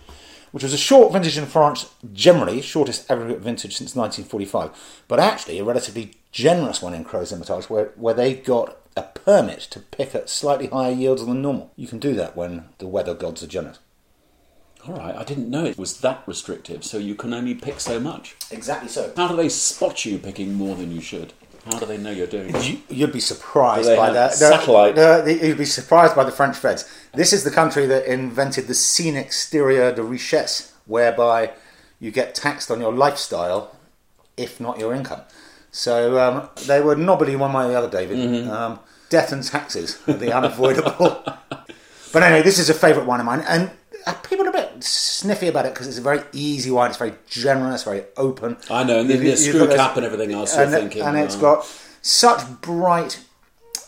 which 0.54 0.62
was 0.62 0.72
a 0.72 0.78
short 0.78 1.12
vintage 1.12 1.36
in 1.36 1.46
France, 1.46 1.90
generally 2.12 2.62
shortest 2.62 3.10
aggregate 3.10 3.40
vintage 3.40 3.76
since 3.76 3.96
1945, 3.96 5.02
but 5.08 5.18
actually 5.18 5.58
a 5.58 5.64
relatively 5.64 6.12
generous 6.30 6.80
one 6.80 6.94
in 6.94 7.04
Crozes 7.04 7.32
Hermitage, 7.32 7.68
where 7.68 7.86
where 7.96 8.14
they 8.14 8.34
got 8.34 8.76
a 8.96 9.02
permit 9.02 9.58
to 9.58 9.80
pick 9.80 10.14
at 10.14 10.30
slightly 10.30 10.68
higher 10.68 10.92
yields 10.92 11.26
than 11.26 11.42
normal. 11.42 11.72
You 11.74 11.88
can 11.88 11.98
do 11.98 12.14
that 12.14 12.36
when 12.36 12.66
the 12.78 12.86
weather 12.86 13.14
gods 13.14 13.42
are 13.42 13.48
generous. 13.48 13.80
All 14.86 14.94
right, 14.94 15.16
I 15.16 15.24
didn't 15.24 15.50
know 15.50 15.64
it 15.64 15.76
was 15.76 16.00
that 16.02 16.22
restrictive, 16.24 16.84
so 16.84 16.98
you 16.98 17.16
can 17.16 17.34
only 17.34 17.56
pick 17.56 17.80
so 17.80 17.98
much. 17.98 18.36
Exactly 18.52 18.88
so. 18.88 19.12
How 19.16 19.26
do 19.26 19.34
they 19.34 19.48
spot 19.48 20.04
you 20.04 20.20
picking 20.20 20.54
more 20.54 20.76
than 20.76 20.92
you 20.92 21.00
should? 21.00 21.32
How 21.64 21.78
do 21.78 21.86
they 21.86 21.96
know 21.96 22.10
you're 22.10 22.26
doing 22.26 22.54
it? 22.54 22.68
You, 22.68 22.80
you'd 22.88 23.12
be 23.12 23.20
surprised 23.20 23.94
by 23.96 24.10
that. 24.10 24.34
satellite? 24.34 24.96
No, 24.96 25.24
no, 25.24 25.30
you'd 25.30 25.58
be 25.58 25.64
surprised 25.64 26.14
by 26.14 26.24
the 26.24 26.32
French 26.32 26.56
feds. 26.56 26.90
This 27.14 27.32
is 27.32 27.44
the 27.44 27.50
country 27.50 27.86
that 27.86 28.04
invented 28.04 28.66
the 28.66 28.74
scene 28.74 29.16
exterior 29.16 29.92
de 29.92 30.02
richesse, 30.02 30.72
whereby 30.86 31.52
you 32.00 32.10
get 32.10 32.34
taxed 32.34 32.70
on 32.70 32.80
your 32.80 32.92
lifestyle, 32.92 33.74
if 34.36 34.60
not 34.60 34.78
your 34.78 34.94
income. 34.94 35.22
So 35.70 36.18
um, 36.20 36.48
they 36.66 36.80
were 36.80 36.96
knobbly 36.96 37.34
one 37.34 37.52
way 37.52 37.64
or 37.64 37.68
the 37.68 37.78
other, 37.78 37.90
David. 37.90 38.18
Mm-hmm. 38.18 38.50
Um, 38.50 38.78
death 39.08 39.32
and 39.32 39.42
taxes 39.42 40.00
are 40.06 40.12
the 40.12 40.32
unavoidable. 40.32 40.92
but 42.12 42.22
anyway, 42.22 42.42
this 42.42 42.58
is 42.58 42.68
a 42.68 42.74
favourite 42.74 43.06
one 43.06 43.20
of 43.20 43.26
mine, 43.26 43.42
and 43.48 43.70
people 44.12 44.46
are 44.46 44.50
a 44.50 44.52
bit 44.52 44.84
sniffy 44.84 45.48
about 45.48 45.66
it 45.66 45.72
because 45.74 45.86
it's 45.88 45.98
a 45.98 46.02
very 46.02 46.20
easy 46.32 46.70
wine. 46.70 46.90
It's 46.90 46.98
very 46.98 47.14
generous, 47.28 47.84
very 47.84 48.04
open. 48.16 48.56
I 48.70 48.84
know, 48.84 49.00
and 49.00 49.08
then 49.10 49.18
You've- 49.18 49.30
the 49.30 49.36
screw 49.36 49.66
got 49.66 49.76
cap 49.76 49.96
and 49.96 50.04
everything 50.06 50.32
else. 50.32 50.54
And, 50.56 50.70
thinking, 50.70 51.02
and 51.02 51.16
it's 51.16 51.36
uh, 51.36 51.40
got 51.40 51.66
such 52.02 52.46
bright 52.60 53.20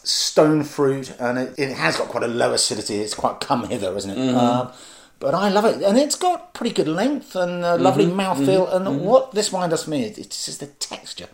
stone 0.04 0.62
fruit, 0.64 1.12
and 1.18 1.38
it, 1.38 1.54
it 1.58 1.72
has 1.76 1.96
got 1.96 2.08
quite 2.08 2.22
a 2.24 2.28
low 2.28 2.52
acidity. 2.52 2.96
It's 2.96 3.14
quite 3.14 3.40
come 3.40 3.68
hither, 3.68 3.94
isn't 3.96 4.10
it? 4.10 4.18
Mm-hmm. 4.18 4.36
Um, 4.36 4.72
but 5.18 5.34
I 5.34 5.48
love 5.48 5.64
it, 5.64 5.82
and 5.82 5.96
it's 5.98 6.14
got 6.16 6.52
pretty 6.54 6.74
good 6.74 6.88
length 6.88 7.34
and 7.36 7.64
a 7.64 7.76
lovely 7.76 8.06
Mm-hmm. 8.06 8.20
mouthfeel. 8.20 8.72
And 8.74 9.00
what 9.00 9.32
this 9.32 9.50
wine 9.52 9.70
does 9.70 9.84
for 9.84 9.90
me 9.90 10.04
is 10.04 10.18
it's 10.18 10.46
just 10.46 10.60
the 10.60 10.66
texture. 10.66 11.28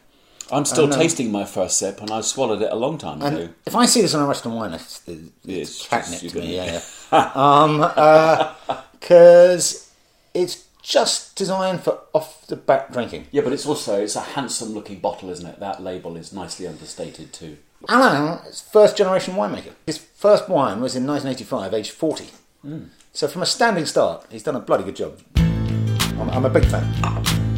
I'm 0.52 0.64
still 0.64 0.86
know. 0.86 0.96
Uh, 0.96 0.98
tasting 0.98 1.32
my 1.32 1.44
first 1.44 1.78
sip, 1.78 2.00
and 2.00 2.10
I 2.10 2.20
swallowed 2.20 2.62
it 2.62 2.70
a 2.70 2.76
long 2.76 2.98
time 2.98 3.22
ago. 3.22 3.48
If 3.66 3.74
I 3.74 3.86
see 3.86 4.02
this 4.02 4.14
on 4.14 4.22
a 4.22 4.26
restaurant 4.26 4.58
wine, 4.58 4.72
it's, 4.74 5.02
it's, 5.06 5.30
It's 5.46 5.88
catnip 5.88 6.20
to 6.20 6.40
me. 6.40 6.56
Yeah, 6.56 6.80
yeah. 7.12 7.30
um, 7.34 7.80
uh, 7.80 8.54
because 9.00 9.92
it's 10.34 10.66
just 10.82 11.36
designed 11.36 11.80
for 11.82 12.00
off 12.12 12.46
the 12.46 12.56
back 12.56 12.92
drinking. 12.92 13.26
Yeah, 13.30 13.42
but 13.42 13.52
it's 13.52 13.66
also 13.66 14.02
it's 14.02 14.16
a 14.16 14.20
handsome 14.20 14.74
looking 14.74 14.98
bottle, 14.98 15.30
isn't 15.30 15.46
it? 15.46 15.60
That 15.60 15.82
label 15.82 16.16
is 16.16 16.32
nicely 16.32 16.66
understated 16.66 17.32
too. 17.32 17.56
Alain 17.88 18.38
is 18.46 18.60
first 18.60 18.96
generation 18.96 19.34
winemaker. 19.34 19.72
His 19.86 19.98
first 19.98 20.48
wine 20.48 20.80
was 20.80 20.94
in 20.94 21.06
1985, 21.06 21.74
age 21.74 21.90
40. 21.90 22.26
Hmm. 22.62 22.84
So 23.12 23.28
from 23.28 23.42
a 23.42 23.46
standing 23.46 23.86
start, 23.86 24.26
he's 24.30 24.42
done 24.42 24.56
a 24.56 24.60
bloody 24.60 24.84
good 24.84 24.96
job. 24.96 25.18
I'm, 25.36 26.30
I'm 26.30 26.44
a 26.44 26.50
big 26.50 26.64
fan. 26.66 27.51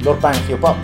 A 0.00 0.02
lot 0.02 0.16
of 0.16 0.22
bang 0.22 0.42
for 0.44 0.48
your 0.48 0.58
buck. 0.58 0.78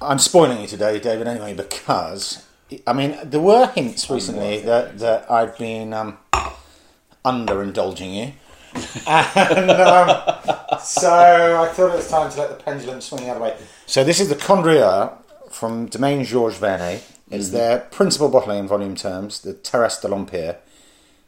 I'm 0.00 0.20
spoiling 0.20 0.60
you 0.60 0.68
today, 0.68 1.00
David, 1.00 1.26
anyway, 1.26 1.54
because 1.54 2.46
I 2.86 2.92
mean 2.92 3.18
there 3.24 3.40
were 3.40 3.66
hints 3.66 4.08
recently 4.08 4.60
that, 4.60 5.00
that 5.00 5.28
I've 5.28 5.58
been 5.58 5.92
um, 5.92 6.18
underindulging 7.24 8.14
you, 8.14 8.32
and 9.08 9.70
um, 9.72 10.78
so 10.80 11.60
I 11.60 11.68
thought 11.72 11.92
it 11.92 11.96
was 11.96 12.08
time 12.08 12.30
to 12.30 12.38
let 12.38 12.50
the 12.50 12.62
pendulum 12.62 13.00
swing 13.00 13.24
the 13.24 13.30
other 13.30 13.40
way. 13.40 13.56
So 13.86 14.04
this 14.04 14.20
is 14.20 14.28
the 14.28 14.36
Condrieu 14.36 15.10
from 15.50 15.86
Domaine 15.86 16.24
Georges 16.24 16.60
Vernay. 16.60 17.02
It's 17.32 17.48
their 17.48 17.80
principal 17.80 18.28
bottling 18.28 18.60
in 18.60 18.68
volume 18.68 18.94
terms, 18.94 19.40
the 19.40 19.52
Terrasse 19.52 20.00
de 20.00 20.06
l'Empire, 20.06 20.58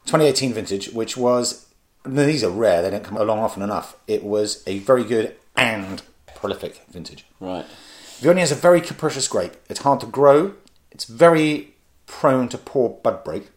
2018 0.04 0.52
vintage, 0.52 0.90
which 0.90 1.16
was 1.16 1.65
these 2.06 2.42
are 2.44 2.50
rare; 2.50 2.82
they 2.82 2.90
don't 2.90 3.04
come 3.04 3.16
along 3.16 3.38
often 3.40 3.62
enough. 3.62 3.96
It 4.06 4.22
was 4.24 4.62
a 4.66 4.78
very 4.80 5.04
good 5.04 5.36
and 5.56 6.02
prolific 6.34 6.82
vintage. 6.88 7.24
Right. 7.40 7.64
Viognier 8.20 8.42
is 8.42 8.52
a 8.52 8.56
very 8.56 8.80
capricious 8.80 9.28
grape. 9.28 9.54
It's 9.68 9.80
hard 9.80 10.00
to 10.00 10.06
grow. 10.06 10.54
It's 10.90 11.04
very 11.04 11.74
prone 12.06 12.48
to 12.50 12.58
poor 12.58 12.88
bud 12.88 13.24
break, 13.24 13.50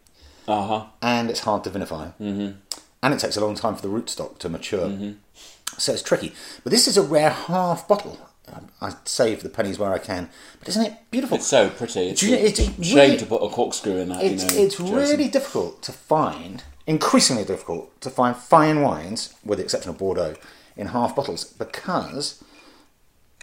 Uh 0.48 0.66
huh. 0.66 0.84
and 1.00 1.30
it's 1.30 1.40
hard 1.40 1.64
to 1.64 1.70
vinify. 1.70 2.12
Mm-hmm. 2.20 2.52
And 3.02 3.14
it 3.14 3.20
takes 3.20 3.36
a 3.36 3.40
long 3.44 3.54
time 3.54 3.76
for 3.76 3.82
the 3.82 3.88
rootstock 3.88 4.38
to 4.38 4.48
mature. 4.50 4.86
Mm-hmm. 4.88 5.12
So 5.78 5.92
it's 5.92 6.02
tricky. 6.02 6.34
But 6.64 6.70
this 6.72 6.86
is 6.86 6.96
a 6.98 7.02
rare 7.02 7.30
half 7.30 7.88
bottle. 7.88 8.18
Um, 8.52 8.68
I 8.82 8.92
save 9.04 9.42
the 9.44 9.48
pennies 9.48 9.78
where 9.78 9.92
I 9.94 9.98
can. 9.98 10.28
But 10.58 10.68
isn't 10.70 10.84
it 10.84 10.94
beautiful? 11.10 11.36
It's 11.36 11.46
so 11.46 11.70
pretty. 11.70 12.08
It's 12.08 12.22
you 12.22 12.32
know, 12.32 12.36
a 12.38 12.40
it's- 12.44 12.68
it's 12.68 12.86
shame 12.88 12.96
really- 12.96 13.16
to 13.18 13.26
put 13.26 13.42
a 13.42 13.48
corkscrew 13.48 13.96
in 13.98 14.08
that. 14.08 14.22
it's 14.24 14.42
you 14.52 14.58
know, 14.58 14.64
it's 14.66 14.80
really 14.80 15.28
difficult 15.28 15.82
to 15.84 15.92
find, 15.92 16.64
increasingly 16.86 17.44
difficult 17.44 18.00
to 18.00 18.10
find 18.10 18.36
fine 18.36 18.82
wines, 18.82 19.34
with 19.44 19.58
the 19.58 19.64
exception 19.64 19.90
of 19.90 19.98
Bordeaux, 19.98 20.34
in 20.76 20.88
half 20.88 21.14
bottles 21.14 21.44
because 21.44 22.42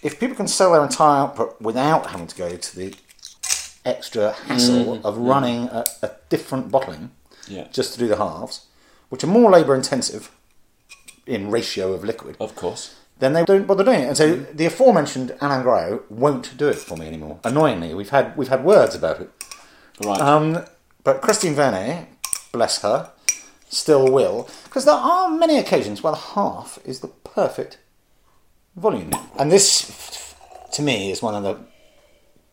if 0.04 0.20
people 0.20 0.36
can 0.36 0.48
sell 0.48 0.74
their 0.74 0.84
entire 0.84 1.24
output 1.24 1.60
without 1.62 2.08
having 2.08 2.28
to 2.28 2.36
go 2.36 2.56
to 2.56 2.76
the 2.76 2.96
extra 3.86 4.34
hassle 4.34 4.98
mm, 4.98 5.06
of 5.06 5.16
mm. 5.18 5.28
running 5.28 5.64
a, 5.66 5.86
a 6.02 6.12
different 6.30 6.72
bottling 6.72 7.12
Yeah. 7.48 7.68
just 7.72 7.94
to 7.94 8.00
do 8.00 8.08
the 8.08 8.18
halves, 8.18 8.66
which 9.10 9.24
are 9.24 9.28
more 9.28 9.50
labour 9.52 9.76
intensive 9.76 10.32
in 11.26 11.52
ratio 11.52 11.94
of 11.94 12.04
liquid, 12.04 12.38
Of 12.40 12.56
course. 12.56 12.96
then 13.20 13.34
they 13.34 13.46
don't 13.46 13.68
bother 13.68 13.84
doing 13.84 14.02
it. 14.02 14.08
And 14.08 14.18
so 14.18 14.36
mm. 14.38 14.58
the 14.58 14.66
aforementioned 14.66 15.36
Alain 15.42 15.64
Graillot 15.64 16.10
won't 16.12 16.58
do 16.58 16.68
it 16.68 16.76
for 16.78 16.98
me 16.98 17.08
anymore. 17.08 17.40
Annoyingly, 17.44 17.94
we've 17.94 18.10
had 18.10 18.36
we've 18.38 18.50
had 18.50 18.64
words 18.64 18.96
about 18.96 19.22
it. 19.22 19.30
Right. 20.04 20.20
Um, 20.20 20.66
but 21.04 21.22
Christine 21.22 21.56
Vernay, 21.56 22.06
bless 22.52 22.82
her, 22.82 23.12
still 23.70 24.12
will, 24.12 24.50
because 24.64 24.86
there 24.86 24.94
are 24.94 25.30
many 25.30 25.58
occasions 25.58 26.02
where 26.02 26.16
half 26.16 26.80
is 26.86 27.00
the 27.00 27.08
perfect 27.08 27.78
volume. 28.76 29.12
And 29.38 29.52
this, 29.52 30.36
to 30.74 30.82
me, 30.82 31.12
is 31.12 31.22
one 31.22 31.36
of 31.36 31.44
the 31.44 31.60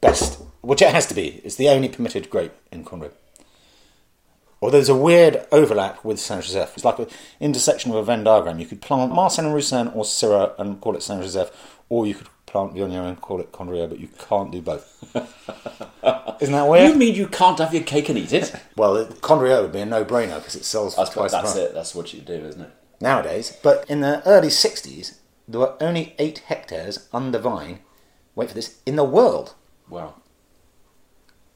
best, 0.00 0.40
which 0.60 0.82
it 0.82 0.92
has 0.92 1.06
to 1.06 1.14
be. 1.14 1.40
It's 1.44 1.56
the 1.56 1.68
only 1.68 1.88
permitted 1.88 2.30
grape 2.30 2.54
in 2.72 2.84
Condrieu. 2.84 3.12
Or 4.60 4.70
there's 4.70 4.88
a 4.88 4.96
weird 4.96 5.46
overlap 5.52 6.02
with 6.04 6.18
Saint 6.18 6.42
Joseph. 6.42 6.72
It's 6.74 6.86
like 6.86 6.98
an 6.98 7.08
intersection 7.38 7.90
of 7.90 7.98
a 7.98 8.02
Venn 8.02 8.24
diagram. 8.24 8.58
You 8.58 8.66
could 8.66 8.80
plant 8.80 9.12
Marsanne 9.12 9.44
and 9.44 9.54
Roussanne 9.54 9.88
or 9.88 10.04
Syrah 10.04 10.58
and 10.58 10.80
call 10.80 10.96
it 10.96 11.02
Saint 11.02 11.20
Joseph, 11.20 11.80
or 11.90 12.06
you 12.06 12.14
could 12.14 12.28
plant 12.54 12.72
Viognier 12.72 13.08
and 13.08 13.20
call 13.20 13.40
it 13.40 13.50
Condrieu, 13.50 13.88
but 13.88 13.98
you 13.98 14.08
can't 14.28 14.52
do 14.52 14.62
both. 14.62 15.02
Isn't 16.40 16.52
that 16.54 16.68
weird? 16.68 16.90
you 16.92 16.94
mean 16.96 17.16
you 17.16 17.26
can't 17.26 17.58
have 17.58 17.74
your 17.74 17.82
cake 17.82 18.08
and 18.08 18.16
eat 18.16 18.32
it? 18.32 18.54
Well, 18.76 19.06
Condrieu 19.06 19.60
would 19.62 19.72
be 19.72 19.80
a 19.80 19.86
no-brainer 19.86 20.36
because 20.36 20.54
it 20.54 20.64
sells 20.64 20.94
for 20.94 21.00
That's, 21.00 21.14
twice 21.14 21.30
the 21.32 21.36
that's 21.38 21.52
price 21.52 21.64
it. 21.64 21.74
That's 21.74 21.94
what 21.96 22.14
you 22.14 22.20
do, 22.20 22.34
isn't 22.34 22.60
it? 22.60 22.70
nowadays. 23.00 23.58
But 23.62 23.84
in 23.90 24.00
the 24.02 24.22
early 24.24 24.48
'60s, 24.48 25.18
there 25.48 25.60
were 25.60 25.74
only 25.82 26.14
eight 26.20 26.38
hectares 26.46 27.08
under 27.12 27.38
vine. 27.40 27.80
Wait 28.36 28.48
for 28.50 28.54
this 28.54 28.78
in 28.86 28.94
the 28.96 29.04
world, 29.04 29.54
Wow. 29.88 30.14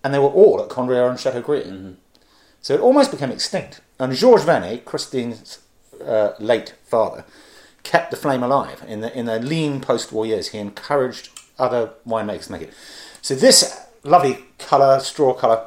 and 0.02 0.12
they 0.12 0.18
were 0.18 0.26
all 0.26 0.60
at 0.60 0.68
Condrieu 0.68 1.08
and 1.08 1.18
Chateau 1.18 1.40
Grillet. 1.42 1.96
So 2.60 2.74
it 2.74 2.80
almost 2.80 3.12
became 3.12 3.30
extinct. 3.30 3.80
And 4.00 4.12
Georges 4.14 4.44
Vernay, 4.46 4.84
Christine's 4.84 5.60
uh, 6.04 6.32
late 6.40 6.74
father, 6.84 7.24
kept 7.82 8.10
the 8.10 8.16
flame 8.16 8.42
alive 8.42 8.84
in 8.86 9.00
the 9.00 9.16
in 9.16 9.26
the 9.26 9.38
lean 9.38 9.80
post-war 9.80 10.26
years. 10.26 10.48
He 10.48 10.58
encouraged 10.58 11.30
other 11.58 11.92
winemakers 12.06 12.46
to 12.46 12.52
make 12.52 12.62
it. 12.62 12.74
So 13.22 13.34
this 13.34 13.86
lovely 14.04 14.44
colour, 14.58 15.00
straw 15.00 15.34
colour, 15.34 15.66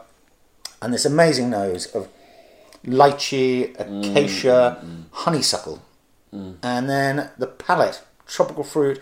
and 0.81 0.93
this 0.93 1.05
amazing 1.05 1.49
nose 1.49 1.87
of 1.87 2.07
lychee, 2.85 3.71
acacia, 3.79 4.79
mm, 4.81 4.85
mm, 4.85 4.97
mm. 4.97 5.03
honeysuckle, 5.11 5.81
and 6.63 6.89
then 6.89 7.29
the 7.37 7.47
palate, 7.47 8.01
tropical 8.25 8.63
fruit. 8.63 9.01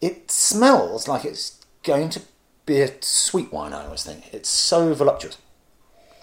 It 0.00 0.30
smells 0.30 1.06
like 1.08 1.24
it's 1.24 1.64
going 1.82 2.08
to 2.10 2.22
be 2.66 2.80
a 2.80 3.02
sweet 3.02 3.52
wine. 3.52 3.72
I 3.72 3.84
always 3.84 4.02
think 4.02 4.32
it's 4.32 4.48
so 4.48 4.94
voluptuous, 4.94 5.38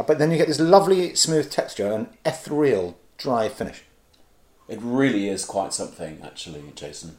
but 0.06 0.18
then 0.20 0.32
you 0.32 0.38
get 0.38 0.48
this 0.48 0.60
lovely 0.60 1.16
smooth 1.16 1.50
texture 1.50 1.92
and 1.92 2.08
ethereal 2.26 2.98
dry 3.18 3.50
finish. 3.50 3.84
It 4.68 4.80
really 4.82 5.30
is 5.30 5.46
quite 5.46 5.74
something, 5.74 6.20
actually, 6.24 6.64
Jason. 6.76 7.18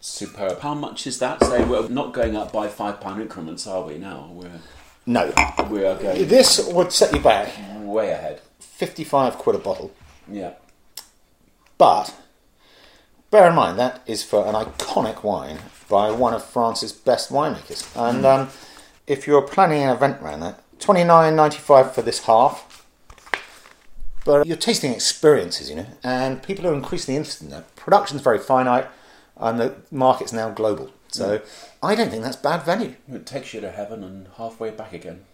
Superb. 0.00 0.60
How 0.60 0.74
much 0.74 1.06
is 1.06 1.18
that? 1.18 1.42
Say 1.44 1.64
we're 1.64 1.88
not 1.88 2.12
going 2.12 2.36
up 2.36 2.52
by 2.52 2.68
five 2.68 3.00
pound 3.00 3.20
increments, 3.20 3.66
are 3.66 3.82
we? 3.82 3.98
Now 3.98 4.30
we're 4.32 4.50
No. 5.06 5.32
we 5.70 5.84
are 5.84 5.96
going 5.96 6.26
This 6.28 6.66
would 6.66 6.92
set 6.92 7.12
you 7.14 7.20
back 7.20 7.48
way 7.80 8.10
ahead. 8.10 8.40
55 8.60 9.36
quid 9.38 9.56
a 9.56 9.58
bottle. 9.58 9.92
Yeah. 10.30 10.52
But 11.78 12.14
bear 13.30 13.48
in 13.48 13.54
mind 13.54 13.78
that 13.78 14.00
is 14.06 14.24
for 14.24 14.46
an 14.46 14.54
iconic 14.54 15.22
wine 15.22 15.58
by 15.88 16.10
one 16.10 16.32
of 16.34 16.44
France's 16.44 16.92
best 16.92 17.30
winemakers. 17.30 17.84
And 17.96 18.24
um, 18.24 18.48
if 19.06 19.26
you're 19.26 19.42
planning 19.42 19.82
an 19.82 19.90
event 19.90 20.22
around 20.22 20.40
that, 20.40 20.60
twenty 20.78 21.04
nine 21.04 21.36
ninety 21.36 21.58
five 21.58 21.94
for 21.94 22.02
this 22.02 22.20
half. 22.24 22.71
But 24.24 24.46
you're 24.46 24.56
tasting 24.56 24.92
experiences, 24.92 25.68
you 25.70 25.76
know, 25.76 25.86
and 26.04 26.42
people 26.42 26.66
are 26.66 26.74
increasingly 26.74 27.16
interested 27.18 27.44
in 27.46 27.50
that. 27.50 27.74
Production's 27.76 28.22
very 28.22 28.38
finite, 28.38 28.86
and 29.36 29.58
the 29.58 29.74
market's 29.90 30.32
now 30.32 30.50
global. 30.50 30.90
So 31.08 31.42
I 31.82 31.94
don't 31.94 32.10
think 32.10 32.22
that's 32.22 32.36
bad 32.36 32.62
value. 32.62 32.94
It 33.12 33.26
takes 33.26 33.52
you 33.52 33.60
to 33.60 33.70
heaven 33.70 34.02
and 34.02 34.28
halfway 34.38 34.70
back 34.70 34.92
again. 34.92 35.24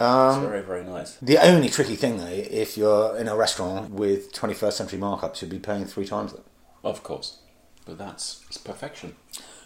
Um, 0.00 0.40
it's 0.40 0.48
very 0.48 0.62
very 0.62 0.84
nice. 0.84 1.16
The 1.22 1.38
only 1.38 1.68
tricky 1.68 1.96
thing, 1.96 2.18
though, 2.18 2.26
if 2.26 2.76
you're 2.76 3.16
in 3.16 3.28
a 3.28 3.36
restaurant 3.36 3.90
with 3.90 4.32
21st 4.32 4.72
century 4.72 4.98
markups, 4.98 5.40
you'd 5.42 5.50
be 5.50 5.58
paying 5.58 5.84
three 5.84 6.06
times 6.06 6.32
that. 6.32 6.42
Of 6.84 7.02
course, 7.02 7.38
but 7.84 7.98
that's 7.98 8.44
it's 8.48 8.58
perfection. 8.58 9.14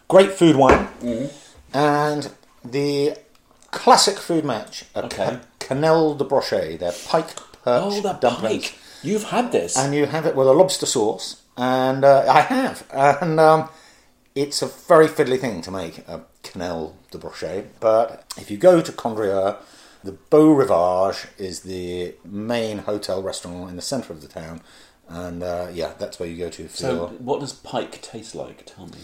Great 0.08 0.32
food 0.32 0.56
wine. 0.56 0.88
And 1.72 2.30
the 2.64 3.16
classic 3.70 4.18
food 4.18 4.44
match 4.44 4.84
at 4.94 5.04
Okay. 5.04 5.24
Ca- 5.24 5.40
Quenelle 5.60 6.18
de 6.18 6.24
Brochet, 6.24 6.78
their 6.78 6.92
pike 7.06 7.30
perch 7.64 7.82
Oh, 7.84 8.00
that 8.02 8.20
dumplings. 8.20 8.68
pike! 8.70 8.78
You've 9.02 9.24
had 9.24 9.50
this. 9.52 9.76
And 9.76 9.94
you 9.94 10.06
have 10.06 10.26
it 10.26 10.36
with 10.36 10.46
a 10.46 10.52
lobster 10.52 10.86
sauce. 10.86 11.42
And 11.56 12.04
uh, 12.04 12.24
I 12.28 12.40
have. 12.40 12.86
And 12.92 13.40
um, 13.40 13.68
it's 14.34 14.62
a 14.62 14.66
very 14.66 15.08
fiddly 15.08 15.38
thing 15.38 15.62
to 15.62 15.70
make, 15.70 15.98
a 16.06 16.22
Quenelle 16.42 16.94
de 17.10 17.18
Brochet. 17.18 17.66
But 17.80 18.24
if 18.36 18.50
you 18.50 18.56
go 18.56 18.80
to 18.80 18.92
Condrieu, 18.92 19.56
the 20.04 20.12
Beau 20.12 20.52
Rivage 20.54 21.26
is 21.38 21.60
the 21.60 22.14
main 22.24 22.78
hotel 22.78 23.22
restaurant 23.22 23.70
in 23.70 23.76
the 23.76 23.82
centre 23.82 24.12
of 24.12 24.20
the 24.22 24.28
town. 24.28 24.60
And 25.08 25.42
uh, 25.42 25.68
yeah, 25.72 25.92
that's 25.98 26.20
where 26.20 26.28
you 26.28 26.36
go 26.36 26.50
to 26.50 26.68
for 26.68 26.76
so, 26.76 26.94
your 26.94 27.08
what 27.08 27.40
does 27.40 27.52
pike 27.52 28.00
taste 28.00 28.34
like? 28.34 28.64
Tell 28.66 28.86
me. 28.86 28.98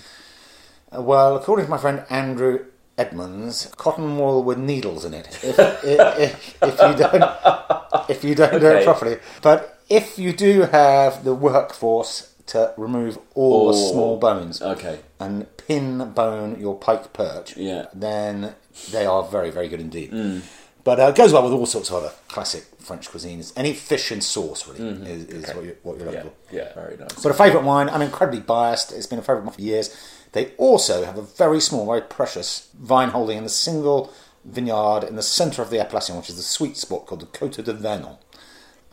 Uh, 0.97 1.03
Well, 1.03 1.37
according 1.37 1.65
to 1.67 1.71
my 1.71 1.79
friend 1.79 2.05
Andrew 2.09 2.67
Edmonds, 2.99 3.73
cotton 3.77 4.17
wool 4.19 4.43
with 4.43 4.59
needles 4.59 5.05
in 5.05 5.13
it. 5.15 5.27
If, 5.43 5.59
if, 5.59 6.19
if, 6.19 6.63
if 6.63 6.81
you 6.81 6.97
don't, 6.97 8.11
if 8.11 8.25
you 8.25 8.35
don't 8.35 8.59
do 8.61 8.67
it 8.69 8.85
properly, 8.85 9.19
but 9.43 9.79
if 9.89 10.19
you 10.19 10.33
do 10.33 10.63
have 10.63 11.23
the 11.25 11.35
workforce 11.35 12.33
to 12.47 12.73
remove 12.77 13.19
all 13.35 13.67
the 13.69 13.75
small 13.75 14.19
bones 14.19 14.63
Okay. 14.63 15.01
and 15.21 15.47
pin 15.57 16.13
bone 16.13 16.59
your 16.61 16.77
pike 16.79 17.13
perch, 17.13 17.57
Yeah. 17.57 17.87
then 17.93 18.55
they 18.93 19.05
are 19.05 19.25
very, 19.25 19.51
very 19.51 19.69
good 19.69 19.81
indeed. 19.81 20.43
But 20.85 21.01
uh, 21.01 21.09
it 21.09 21.17
goes 21.17 21.33
well 21.33 21.43
with 21.43 21.53
all 21.53 21.67
sorts 21.67 21.91
of 21.91 21.97
other 21.97 22.13
classic 22.29 22.65
French 22.79 23.09
cuisines. 23.11 23.53
Any 23.57 23.73
fish 23.73 24.13
and 24.13 24.23
sauce 24.23 24.69
really 24.69 24.89
is, 25.11 25.25
is 25.25 25.55
what, 25.55 25.65
you, 25.65 25.77
what 25.83 25.97
you're 25.99 26.07
looking 26.07 26.23
Yeah. 26.25 26.31
for. 26.49 26.55
Yeah. 26.55 26.75
Very 26.75 26.97
nice. 26.97 27.21
But 27.21 27.31
a 27.31 27.35
favourite 27.35 27.65
wine, 27.67 27.89
I'm 27.89 28.03
incredibly 28.03 28.39
biased. 28.41 28.93
It's 28.93 29.09
been 29.09 29.19
a 29.19 29.23
favourite 29.23 29.45
wine 29.47 29.53
for 29.55 29.61
years. 29.63 29.91
They 30.37 30.53
also 30.59 31.03
have 31.07 31.17
a 31.17 31.23
very 31.23 31.61
small, 31.63 31.87
very 31.87 32.03
precious 32.03 32.69
vine 32.79 33.09
holding 33.09 33.39
in 33.39 33.45
a 33.45 33.49
single 33.49 34.13
vineyard 34.45 35.03
in 35.03 35.17
the 35.17 35.23
centre 35.23 35.63
of 35.63 35.71
the 35.71 35.81
appellation, 35.81 36.15
which 36.15 36.29
is 36.29 36.37
the 36.37 36.43
sweet 36.43 36.77
spot 36.77 37.07
called 37.07 37.23
the 37.23 37.27
Coteau 37.39 37.63
de 37.63 37.73
Vernon. 37.73 38.19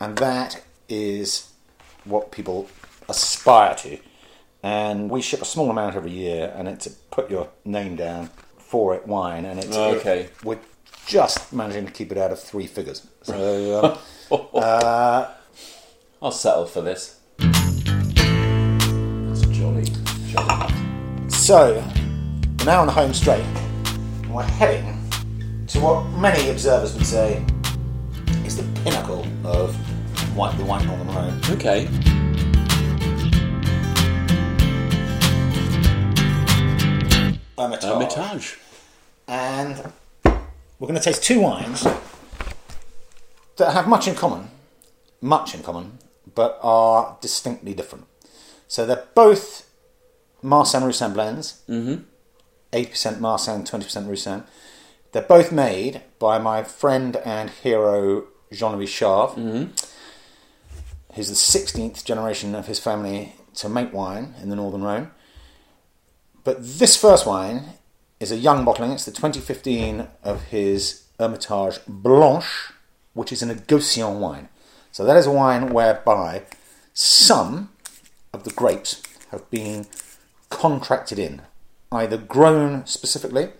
And 0.00 0.16
that 0.16 0.62
is 0.88 1.50
what 2.04 2.32
people 2.32 2.70
aspire 3.10 3.74
to. 3.74 3.98
And 4.62 5.10
we 5.10 5.20
ship 5.20 5.42
a 5.42 5.44
small 5.44 5.68
amount 5.68 5.96
every 5.96 6.12
year, 6.12 6.50
and 6.56 6.66
it's 6.66 6.86
to 6.86 6.92
put 7.10 7.30
your 7.30 7.50
name 7.66 7.94
down 7.94 8.30
for 8.56 8.94
it 8.94 9.06
wine. 9.06 9.44
And 9.44 9.58
it's 9.60 9.76
Okay. 9.76 10.20
it- 10.20 10.44
we're 10.44 10.60
just 11.04 11.52
managing 11.52 11.84
to 11.84 11.92
keep 11.92 12.10
it 12.10 12.16
out 12.16 12.32
of 12.32 12.40
three 12.40 12.66
figures. 12.66 13.06
So 13.20 13.84
um, 13.84 13.98
I'll 16.22 16.32
settle 16.32 16.64
for 16.64 16.80
this. 16.80 17.20
So, 21.44 21.74
we're 21.74 22.64
now 22.64 22.80
on 22.80 22.86
the 22.86 22.92
home 22.94 23.12
straight, 23.12 23.44
and 23.44 24.34
we're 24.34 24.44
heading 24.44 24.98
to 25.66 25.78
what 25.78 26.02
many 26.18 26.48
observers 26.48 26.94
would 26.94 27.04
say 27.04 27.44
is 28.46 28.56
the 28.56 28.62
pinnacle 28.80 29.26
of 29.44 29.76
white, 30.34 30.56
the 30.56 30.64
White 30.64 30.86
Northern 30.86 31.06
Rhone. 31.08 31.38
Okay. 31.50 31.84
Hermitage. 37.58 37.84
Hermitage. 37.90 38.58
And 39.28 39.92
we're 40.78 40.88
going 40.88 40.98
to 40.98 41.04
taste 41.04 41.22
two 41.22 41.40
wines 41.40 41.86
that 43.58 43.74
have 43.74 43.86
much 43.86 44.08
in 44.08 44.14
common, 44.14 44.48
much 45.20 45.54
in 45.54 45.62
common, 45.62 45.98
but 46.34 46.58
are 46.62 47.18
distinctly 47.20 47.74
different. 47.74 48.06
So 48.66 48.86
they're 48.86 49.04
both 49.14 49.68
Marsanne 50.44 50.84
Roussanne 50.84 51.14
blends, 51.14 51.62
mm-hmm. 51.68 52.02
80% 52.72 53.18
Marsanne, 53.18 53.64
20% 53.64 54.08
Roussanne. 54.08 54.44
They're 55.12 55.22
both 55.22 55.50
made 55.50 56.02
by 56.18 56.38
my 56.38 56.62
friend 56.62 57.16
and 57.24 57.48
hero 57.48 58.24
Jean 58.52 58.76
Louis 58.76 58.86
Chave, 58.86 59.36
who's 61.14 61.28
the 61.28 61.34
16th 61.34 62.04
generation 62.04 62.54
of 62.54 62.66
his 62.66 62.78
family 62.78 63.36
to 63.54 63.68
make 63.70 63.92
wine 63.92 64.34
in 64.42 64.50
the 64.50 64.56
Northern 64.56 64.82
Rhone. 64.82 65.10
But 66.42 66.58
this 66.60 66.94
first 66.94 67.26
wine 67.26 67.64
is 68.20 68.30
a 68.30 68.36
young 68.36 68.66
bottling. 68.66 68.90
It's 68.90 69.06
the 69.06 69.12
2015 69.12 70.08
of 70.22 70.42
his 70.44 71.04
Hermitage 71.18 71.78
Blanche, 71.88 72.72
which 73.14 73.32
is 73.32 73.42
a 73.42 73.46
negociant 73.46 74.18
wine. 74.18 74.50
So 74.92 75.04
that 75.04 75.16
is 75.16 75.26
a 75.26 75.30
wine 75.30 75.72
whereby 75.72 76.42
some 76.92 77.70
of 78.32 78.44
the 78.44 78.50
grapes 78.50 79.02
have 79.30 79.48
been 79.50 79.86
contracted 80.54 81.18
in, 81.18 81.42
either 81.92 82.16
grown 82.16 82.86
specifically 82.86 83.50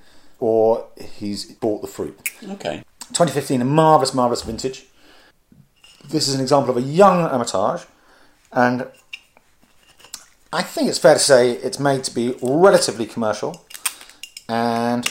or 0.40 0.86
he's 1.18 1.44
bought 1.44 1.82
the 1.82 1.88
fruit. 1.88 2.18
Okay. 2.42 2.84
2015, 3.08 3.60
a 3.60 3.64
marvellous, 3.64 4.14
marvellous 4.14 4.42
vintage. 4.42 4.86
This 6.08 6.28
is 6.28 6.34
an 6.34 6.40
example 6.40 6.70
of 6.70 6.76
a 6.76 6.86
young 6.86 7.28
Hermitage, 7.28 7.86
and 8.52 8.86
I 10.52 10.62
think 10.62 10.88
it's 10.88 10.98
fair 10.98 11.14
to 11.14 11.20
say 11.20 11.52
it's 11.52 11.78
made 11.78 12.04
to 12.04 12.14
be 12.14 12.36
relatively 12.42 13.06
commercial 13.06 13.64
and 14.48 15.10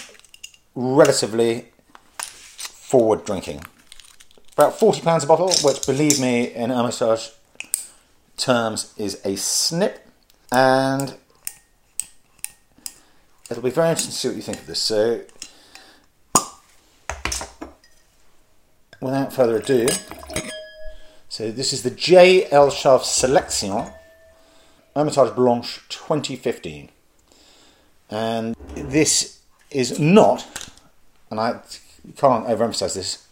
relatively 0.75 1.71
forward 2.17 3.25
drinking. 3.25 3.63
About 4.53 4.77
£40 4.77 5.23
a 5.23 5.27
bottle, 5.27 5.51
which, 5.63 5.85
believe 5.85 6.19
me, 6.19 6.53
in 6.53 6.69
Hermitage 6.69 7.31
terms 8.37 8.93
is 8.97 9.19
a 9.25 9.35
snip, 9.35 10.07
and 10.51 11.15
it'll 13.53 13.63
be 13.63 13.69
very 13.69 13.89
interesting 13.89 14.11
to 14.11 14.17
see 14.17 14.27
what 14.29 14.35
you 14.35 14.41
think 14.41 14.57
of 14.57 14.65
this. 14.65 14.79
So, 14.79 15.21
without 18.99 19.31
further 19.31 19.57
ado, 19.57 19.87
so 21.29 21.51
this 21.51 21.71
is 21.71 21.83
the 21.83 21.91
J. 21.91 22.49
L. 22.49 22.71
Chave 22.71 23.03
Selection 23.03 23.91
Hermitage 24.95 25.35
Blanche 25.35 25.81
2015. 25.89 26.89
And 28.09 28.55
this 28.75 29.39
is 29.69 29.99
not, 29.99 30.71
and 31.29 31.39
I 31.39 31.59
can't 32.17 32.47
overemphasize 32.47 32.95
this, 32.95 33.27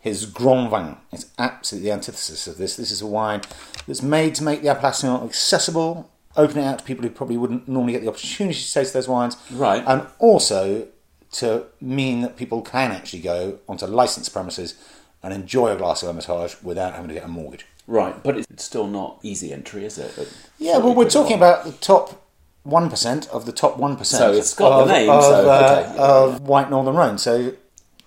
his 0.00 0.24
Grand 0.26 0.70
Vin. 0.70 0.96
It's 1.12 1.26
absolutely 1.38 1.90
the 1.90 1.94
antithesis 1.94 2.46
of 2.46 2.56
this. 2.56 2.76
This 2.76 2.90
is 2.90 3.02
a 3.02 3.06
wine 3.06 3.42
that's 3.86 4.02
made 4.02 4.34
to 4.36 4.42
make 4.42 4.62
the 4.62 4.68
appellation 4.68 5.10
accessible, 5.10 6.10
open 6.36 6.58
it 6.58 6.64
out 6.64 6.78
to 6.80 6.84
people 6.84 7.04
who 7.04 7.10
probably 7.10 7.36
wouldn't 7.36 7.68
normally 7.68 7.92
get 7.92 8.02
the 8.02 8.08
opportunity 8.08 8.58
to 8.58 8.72
taste 8.72 8.92
those 8.92 9.08
wines. 9.08 9.36
Right. 9.50 9.82
And 9.86 10.06
also 10.18 10.88
to 11.32 11.66
mean 11.80 12.22
that 12.22 12.36
people 12.36 12.62
can 12.62 12.92
actually 12.92 13.20
go 13.20 13.58
onto 13.68 13.86
licensed 13.86 14.32
premises 14.32 14.74
and 15.22 15.32
enjoy 15.32 15.70
a 15.72 15.76
glass 15.76 16.02
of 16.02 16.08
Hermitage 16.08 16.62
without 16.62 16.94
having 16.94 17.08
to 17.08 17.14
get 17.14 17.24
a 17.24 17.28
mortgage. 17.28 17.66
Right, 17.86 18.22
but 18.22 18.36
it's 18.38 18.64
still 18.64 18.86
not 18.86 19.18
easy 19.22 19.52
entry, 19.52 19.84
is 19.84 19.98
it? 19.98 20.32
Yeah, 20.58 20.78
well, 20.78 20.94
we're 20.94 21.10
talking 21.10 21.36
about 21.36 21.64
the 21.64 21.72
top 21.72 22.22
one 22.62 22.88
percent 22.88 23.28
of 23.28 23.44
the 23.44 23.52
top 23.52 23.76
one 23.76 23.96
percent. 23.96 24.20
So 24.20 24.32
it's 24.32 24.54
got 24.54 24.78
the 24.78 24.82
of, 24.84 24.88
name, 24.88 25.10
of, 25.10 25.22
so, 25.22 25.50
uh, 25.50 25.86
okay. 25.90 25.98
of 25.98 26.40
White 26.42 26.70
Northern 26.70 26.94
Rhone. 26.94 27.18
So 27.18 27.52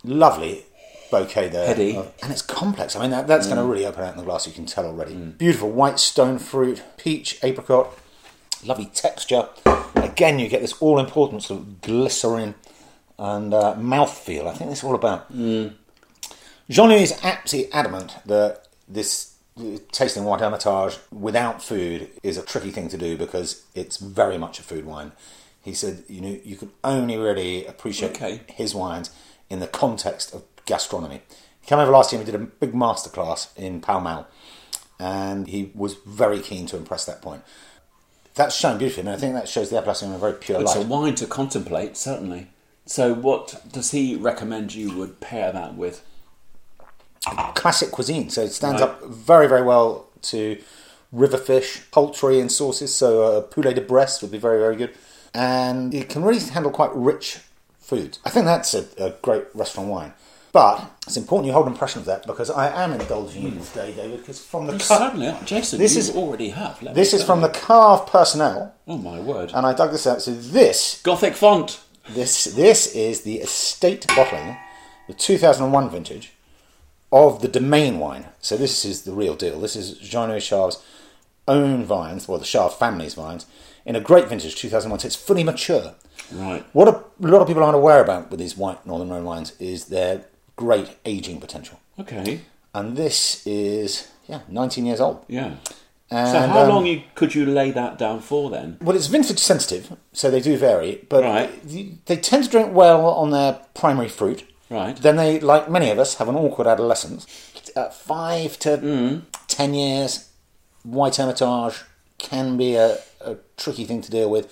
lovely 0.04 0.66
bouquet 1.12 1.50
there, 1.50 1.68
Heady. 1.68 1.96
and 1.96 2.32
it's 2.32 2.42
complex. 2.42 2.96
I 2.96 3.02
mean, 3.02 3.12
that, 3.12 3.28
that's 3.28 3.46
Mm. 3.46 3.50
going 3.52 3.62
to 3.68 3.72
really 3.72 3.86
open 3.86 4.04
out 4.04 4.12
in 4.14 4.18
the 4.18 4.24
glass. 4.24 4.48
You 4.48 4.54
can 4.54 4.66
tell 4.66 4.86
already. 4.86 5.14
Beautiful 5.14 5.70
white 5.70 6.00
stone 6.00 6.40
fruit, 6.40 6.82
peach, 6.98 7.38
apricot, 7.44 7.96
lovely 8.66 8.86
texture. 8.86 9.48
Again, 9.96 10.40
you 10.40 10.48
get 10.50 10.62
this 10.62 10.74
all 10.80 11.00
important 11.00 11.44
sort 11.44 11.62
of 11.62 11.82
glycerin 11.82 12.56
and 13.20 13.54
uh, 13.54 13.76
mouthfeel. 13.78 14.48
I 14.48 14.54
think 14.54 14.70
that's 14.70 14.84
all 14.84 14.96
about. 14.96 15.32
Mm. 15.34 15.74
Jean-Louis 16.70 17.04
is 17.04 17.20
absolutely 17.24 17.72
adamant 17.74 18.16
that 18.26 18.68
this 18.88 19.36
tasting 19.92 20.24
White 20.24 20.42
Hermitage 20.42 20.98
without 21.12 21.64
food 21.64 22.10
is 22.22 22.38
a 22.38 22.44
tricky 22.44 22.72
thing 22.72 22.90
to 22.90 22.98
do 22.98 23.18
because 23.18 23.64
it's 23.74 23.98
very 23.98 24.38
much 24.38 24.60
a 24.60 24.64
food 24.64 24.86
wine. 24.86 25.14
He 25.62 25.74
said, 25.74 26.04
you 26.08 26.22
know, 26.22 26.40
you 26.44 26.56
can 26.56 26.72
only 26.84 27.18
really 27.18 27.66
appreciate 27.66 28.12
Okay. 28.12 28.42
his 28.50 28.76
wines 28.76 29.10
in 29.50 29.60
the 29.60 29.68
context 29.68 30.34
of 30.34 30.44
gastronomy. 30.66 31.22
He 31.62 31.68
came 31.68 31.80
over 31.80 31.92
last 31.92 32.12
year 32.12 32.22
and 32.22 32.28
we 32.28 32.32
did 32.32 32.42
a 32.42 32.46
big 32.46 32.74
masterclass 32.74 33.48
in 33.58 33.82
Pall 33.82 34.02
Mall, 34.02 34.28
and 35.00 35.48
he 35.48 35.72
was 35.74 35.96
very 36.06 36.40
keen 36.40 36.66
to 36.68 36.78
impress 36.78 37.06
that 37.06 37.22
point. 37.22 37.44
That's 38.38 38.56
shown 38.56 38.78
beautifully, 38.78 39.02
and 39.02 39.10
I 39.10 39.18
think 39.18 39.34
that 39.34 39.50
shows 39.50 39.70
the 39.70 39.78
Appellation 39.78 40.10
in 40.10 40.16
a 40.16 40.20
very 40.20 40.34
pure 40.34 40.62
It's 40.62 40.76
light. 40.76 40.86
a 40.86 40.88
wine 40.88 41.16
to 41.16 41.26
contemplate, 41.26 41.98
certainly. 41.98 42.48
So, 42.86 43.14
what 43.14 43.62
does 43.72 43.92
he 43.92 44.16
recommend 44.16 44.74
you 44.74 44.96
would 44.98 45.20
pair 45.20 45.52
that 45.52 45.76
with? 45.76 46.02
classic 47.56 47.92
cuisine. 47.92 48.30
So 48.30 48.44
it 48.44 48.52
stands 48.54 48.82
Right. 48.82 48.90
up 48.90 49.04
very, 49.04 49.48
very 49.48 49.62
well 49.64 50.06
to 50.24 50.58
river 51.12 51.38
fish, 51.38 51.82
poultry, 51.92 52.40
and 52.40 52.50
sauces. 52.50 52.96
So 52.96 53.24
uh, 53.24 53.42
poulet 53.42 53.76
de 53.76 53.82
Bresse 53.82 54.22
would 54.22 54.32
be 54.32 54.38
very, 54.38 54.60
very 54.60 54.78
good. 54.78 54.92
And 55.34 55.94
it 55.94 56.08
can 56.08 56.24
really 56.24 56.40
handle 56.40 56.72
quite 56.72 56.94
rich 56.96 57.40
foods. 57.80 58.20
I 58.24 58.30
think 58.30 58.46
that's 58.46 58.74
a, 58.74 58.86
a 58.98 59.10
great 59.22 59.44
restaurant 59.54 59.90
wine. 59.90 60.14
But 60.54 60.90
it's 61.06 61.18
important 61.18 61.48
you 61.48 61.54
hold 61.54 61.68
an 61.68 61.74
impression 61.74 62.00
of 62.00 62.06
that 62.06 62.26
because 62.26 62.50
I 62.50 62.70
am 62.84 62.94
indulging 62.94 63.44
you 63.44 63.52
today, 63.52 63.94
David, 63.94 64.20
because 64.20 64.40
from 64.44 64.66
the 64.66 64.74
You 64.74 64.80
cut, 64.80 64.98
certainly. 65.00 65.36
Jason, 65.46 65.78
This 65.80 65.96
is- 65.96 66.16
already 66.16 66.50
have. 66.50 66.80
this 66.96 67.14
is 67.14 67.24
from 67.24 67.42
you. 67.42 67.48
the 67.48 67.54
Carve 67.54 68.08
Personnel, 68.08 68.74
Oh, 68.88 68.98
my 68.98 69.20
word. 69.20 69.52
and 69.54 69.66
I 69.66 69.74
dug 69.74 69.92
this 69.92 70.08
out. 70.08 70.22
So 70.22 70.32
this 70.32 71.02
Gothic 71.04 71.36
font. 71.36 71.80
This 72.10 72.46
this 72.46 72.88
is 72.96 73.22
the 73.22 73.40
estate 73.40 74.08
bottling, 74.16 74.56
the 75.08 75.14
2001 75.14 75.90
vintage 75.90 76.32
of 77.12 77.42
the 77.42 77.50
Domain 77.50 78.00
wine. 78.00 78.28
So 78.40 78.56
this 78.56 78.86
is 78.86 79.02
the 79.02 79.12
real 79.12 79.36
deal. 79.36 79.60
This 79.60 79.76
is 79.76 79.98
Jean 79.98 80.30
Louis 80.30 80.46
Chave's 80.46 80.82
own 81.50 81.84
vines, 81.84 82.28
well, 82.28 82.38
the 82.40 82.46
Chave 82.46 82.72
family's 82.74 83.14
vines, 83.14 83.46
in 83.86 83.96
a 83.96 84.00
great 84.02 84.28
vintage 84.30 84.56
2001. 84.56 85.00
So 85.02 85.06
it's 85.08 85.16
fully 85.18 85.44
mature. 85.44 85.96
Right. 86.34 86.66
What 86.74 86.88
a, 86.88 86.92
a 87.26 87.28
lot 87.28 87.42
of 87.42 87.48
people 87.48 87.64
aren't 87.64 87.76
aware 87.76 88.02
about 88.02 88.30
with 88.32 88.40
these 88.40 88.56
white 88.58 88.86
Northern 88.86 89.10
Rhone 89.10 89.24
wines 89.26 89.52
is 89.60 89.86
their 89.86 90.26
great 90.58 90.98
aging 91.06 91.40
potential. 91.40 91.80
Okay. 92.00 92.42
And 92.74 92.98
this 92.98 93.46
is 93.48 94.10
yeah 94.28 94.42
19 94.50 94.86
years 94.86 95.00
old. 95.00 95.24
Yeah. 95.30 95.56
And, 96.10 96.28
so, 96.30 96.40
how 96.40 96.64
um, 96.64 96.70
long 96.70 96.86
you, 96.86 97.04
could 97.16 97.36
you 97.36 97.46
lay 97.46 97.72
that 97.72 97.98
down 97.98 98.22
for 98.22 98.50
then? 98.50 98.78
Well, 98.82 98.96
it's 98.96 99.08
vintage 99.08 99.40
sensitive, 99.40 99.92
so 100.14 100.32
they 100.32 100.40
do 100.40 100.56
vary, 100.56 101.06
but 101.10 101.22
Right. 101.24 101.68
th- 101.70 101.92
they 102.06 102.16
tend 102.16 102.46
to 102.46 102.50
drink 102.50 102.74
well 102.74 103.06
on 103.08 103.32
their 103.32 103.60
primary 103.74 104.08
fruit. 104.08 104.46
Right. 104.70 104.96
Then 104.96 105.18
they, 105.18 105.40
like 105.42 105.70
many 105.70 105.90
of 105.90 106.00
us, 106.00 106.16
have 106.16 106.30
an 106.30 106.36
awkward 106.38 106.66
adolescence. 106.68 107.28
At 107.76 107.94
five 107.94 108.58
to 108.60 108.78
Mm. 108.78 109.22
ten 109.48 109.74
years, 109.74 110.30
white 110.84 111.18
hermitage 111.18 111.84
can 112.18 112.56
be 112.56 112.76
a, 112.76 113.00
a 113.20 113.36
tricky 113.58 113.84
thing 113.84 114.02
to 114.02 114.10
deal 114.12 114.30
with, 114.30 114.48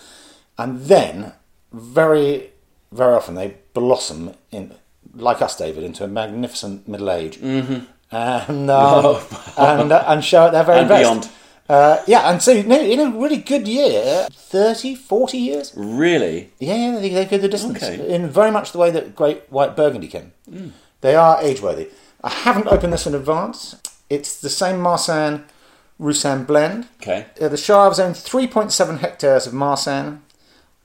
and 0.58 0.82
then 0.82 1.34
very, 1.72 2.52
very 2.92 3.14
often 3.14 3.36
they 3.36 3.56
blossom 3.74 4.34
in, 4.52 4.74
like 5.16 5.42
us, 5.42 5.56
David, 5.58 5.84
into 5.84 6.04
a 6.04 6.08
magnificent 6.08 6.88
middle 6.88 7.10
age, 7.12 7.38
mm-hmm. 7.40 7.86
and 8.12 8.70
um, 8.70 9.22
and 9.58 9.92
uh, 9.92 10.04
and 10.08 10.24
show 10.24 10.46
at 10.48 10.52
their 10.52 10.64
very 10.64 10.80
And 10.80 10.90
best. 10.90 11.02
beyond. 11.02 11.30
Uh, 11.68 12.04
yeah, 12.06 12.30
and 12.30 12.42
so 12.44 12.62
no, 12.62 12.80
in 12.80 13.00
a 13.00 13.10
really 13.18 13.38
good 13.38 13.68
year, 13.68 14.28
30, 14.32 14.94
40 14.94 15.38
years, 15.40 15.74
Really? 15.76 16.52
yeah, 16.60 16.76
yeah, 16.94 17.00
they, 17.00 17.10
they 17.10 17.26
go 17.26 17.40
the 17.40 17.48
distance 17.48 17.82
Okay. 17.82 18.14
in 18.14 18.30
very 18.30 18.52
much 18.52 18.72
the 18.72 18.78
way 18.78 18.92
that 18.92 19.16
Great 19.16 19.42
White 19.52 19.76
Burgundy 19.76 20.08
can. 20.08 20.32
They 21.02 21.16
are 21.16 21.42
age 21.42 21.62
worthy. 21.62 21.88
I 22.24 22.30
haven't 22.30 22.68
opened 22.68 22.94
this 22.94 23.08
in 23.08 23.16
advance. 23.16 23.78
It's 24.12 24.40
the 24.40 24.50
same 24.50 24.80
Marsanne 24.80 25.44
Roussanne 25.98 26.44
blend. 26.44 26.88
Okay. 27.02 27.26
Uh, 27.42 27.48
the 27.48 27.56
Chaves 27.58 28.00
own 28.00 28.12
3.7 28.14 29.00
hectares 29.00 29.48
of 29.48 29.54
Marsanne 29.54 30.22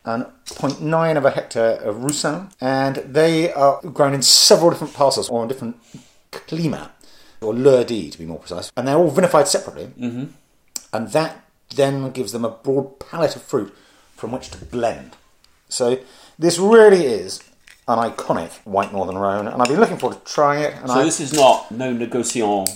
and 0.05 0.25
0.9 0.47 1.17
of 1.17 1.25
a 1.25 1.31
hectare 1.31 1.77
of 1.77 2.03
Roussanne, 2.03 2.51
and 2.61 2.97
they 2.97 3.53
are 3.53 3.81
grown 3.83 4.15
in 4.15 4.23
several 4.23 4.71
different 4.71 4.95
parcels 4.95 5.29
or 5.29 5.43
in 5.43 5.49
different 5.49 5.77
climat, 6.33 6.91
or 7.41 7.55
lieux-dits 7.55 8.13
to 8.13 8.19
be 8.19 8.27
more 8.27 8.39
precise, 8.39 8.73
and 8.77 8.87
they're 8.87 8.97
all 8.97 9.11
vinified 9.11 9.47
separately, 9.47 9.87
mm-hmm. 9.99 10.25
and 10.93 11.09
that 11.09 11.45
then 11.77 12.11
gives 12.11 12.33
them 12.33 12.45
a 12.45 12.51
broad 12.51 12.99
palette 12.99 13.37
of 13.37 13.43
fruit 13.43 13.75
from 14.17 14.33
which 14.33 14.51
to 14.51 14.65
blend. 14.65 15.17
So 15.69 15.99
this 16.39 16.59
really 16.59 17.05
is 17.05 17.43
an 17.87 17.99
iconic 17.99 18.53
white 18.65 18.93
Northern 18.93 19.19
Rhone, 19.19 19.49
and 19.49 19.61
I've 19.61 19.69
been 19.69 19.81
looking 19.81 19.99
forward 19.99 20.25
to 20.25 20.33
trying 20.33 20.63
it. 20.65 20.75
And 20.75 20.89
So, 20.89 21.01
I, 21.01 21.05
this 21.05 21.21
is 21.21 21.33
not 21.33 21.71
no 21.71 21.93
negotiation 21.93 22.67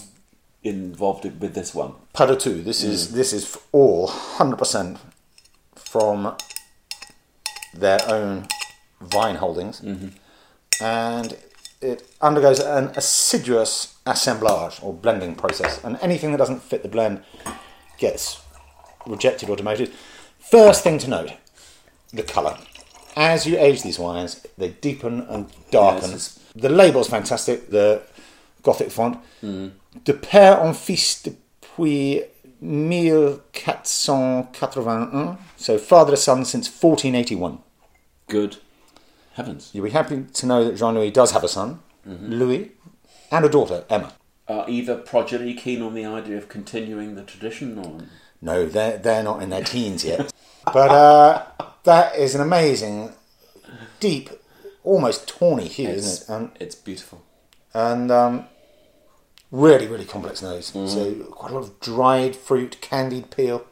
involved 0.63 1.25
with 1.25 1.55
this 1.55 1.75
one. 1.75 1.93
Pas 2.13 2.27
du 2.27 2.37
tout. 2.37 2.65
This 2.65 2.83
is 2.83 3.13
this 3.13 3.33
is 3.33 3.57
all 3.73 4.07
hundred 4.09 4.57
percent 4.57 4.99
from 5.77 6.35
their 7.75 8.01
own 8.09 8.47
vine 9.01 9.37
holdings, 9.37 9.81
mm-hmm. 9.81 10.09
and 10.83 11.37
it 11.81 12.03
undergoes 12.21 12.61
an 12.61 12.91
assiduous 12.97 13.97
assemblage 14.07 14.79
or 14.83 14.93
blending 14.93 15.35
process, 15.35 15.83
and 15.85 15.99
anything 16.01 16.31
that 16.33 16.39
doesn't 16.39 16.63
fit 16.63 16.83
the 16.83 16.89
blend 16.89 17.23
gets 17.99 18.41
rejected 19.07 19.51
or 19.51 19.57
demoted. 19.57 19.93
First 20.39 20.83
thing 20.83 20.99
to 20.99 21.09
note: 21.09 21.33
the 22.13 22.23
colour. 22.23 22.59
As 23.17 23.47
you 23.47 23.57
age 23.59 23.83
these 23.83 23.99
wines, 23.99 24.45
they 24.59 24.71
deepen 24.71 25.21
and 25.29 25.47
darken. 25.71 26.11
Yes. 26.11 26.39
The 26.57 26.69
label's 26.69 27.09
fantastic. 27.09 27.71
The 27.71 28.03
Gothic 28.63 28.91
font. 28.91 29.19
Mm-hmm. 29.43 29.69
De 30.05 30.13
père 30.13 30.61
en 30.61 30.75
fils 30.75 31.23
depuis 31.23 32.23
1481. 32.61 35.39
So 35.57 35.79
father 35.79 36.11
to 36.11 36.17
son 36.17 36.45
since 36.45 36.69
1481. 36.69 37.59
Good 38.35 38.57
heavens. 39.35 39.71
You'll 39.73 39.85
be 39.85 39.91
happy 39.93 40.25
to 40.25 40.47
know 40.47 40.65
that 40.65 40.75
Jean 40.75 40.97
Louis 40.97 41.13
does 41.13 41.31
have 41.31 41.45
a 41.45 41.49
son, 41.49 41.79
Louis, 42.05 42.73
and 43.31 43.45
a 43.45 43.49
daughter, 43.49 43.85
Emma. 43.89 44.13
Are 44.49 44.69
either 44.69 44.97
progeny 44.97 45.55
keen 45.55 45.81
on 45.81 45.95
the 45.95 46.05
idea 46.05 46.37
of 46.37 46.49
continuing 46.49 47.15
the 47.15 47.23
tradition, 47.23 47.79
or 47.79 47.99
No, 48.43 48.67
they're, 48.67 48.99
they're 48.99 49.23
not 49.23 49.41
in 49.41 49.51
their 49.51 49.63
teens 49.63 50.05
yet. 50.05 50.33
but 50.65 50.91
uh, 50.91 51.47
that 51.85 52.17
is 52.17 52.35
an 52.35 52.41
amazing, 52.41 53.13
deep, 54.01 54.31
almost 54.83 55.29
tawny 55.29 55.69
hue, 55.69 55.91
it's, 55.91 56.23
isn't 56.23 56.29
it? 56.29 56.37
And, 56.37 56.51
it's 56.59 56.75
beautiful. 56.75 57.23
and 57.73 58.11
um, 58.11 58.47
really, 59.53 59.87
really 59.87 60.07
complex 60.07 60.43
nose. 60.43 60.67
So 60.67 61.15
quite 61.31 61.53
a 61.53 61.55
lot 61.55 61.63
of 61.63 61.79
dried 61.79 62.35
fruit, 62.35 62.81
candied 62.81 63.31
peel. 63.31 63.65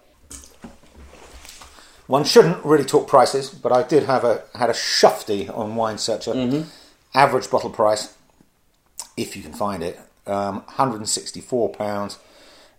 One 2.07 2.25
shouldn't 2.25 2.65
really 2.65 2.85
talk 2.85 3.09
prices, 3.09 3.51
but 3.51 3.73
I 3.73 3.83
did 3.83 4.05
have 4.05 4.25
a 4.25 4.43
had 4.55 4.71
a 4.71 4.75
shufty 4.75 5.49
on 5.57 5.77
Wine 5.77 5.99
Searcher. 5.99 6.35
Average 7.15 7.51
bottle 7.51 7.71
price, 7.71 8.15
if 9.17 9.37
you 9.37 9.43
can 9.43 9.53
find 9.53 9.83
it, 9.83 10.01
um, 10.27 10.63
164 10.67 11.69
pounds, 11.71 12.19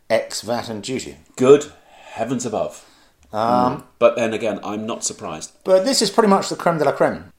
ex 0.10 0.42
VAT 0.42 0.70
and 0.70 0.84
duty. 0.84 1.18
Good 1.36 1.72
heavens 2.14 2.46
above. 2.46 2.86
Um, 3.32 3.84
But 4.00 4.16
then 4.16 4.34
again, 4.34 4.60
I'm 4.64 4.86
not 4.86 5.04
surprised. 5.04 5.52
But 5.64 5.86
this 5.86 6.02
is 6.02 6.10
pretty 6.12 6.30
much 6.30 6.50
the 6.50 6.56
creme 6.56 6.78
de 6.78 6.86
la 6.86 6.92
creme. 6.92 7.32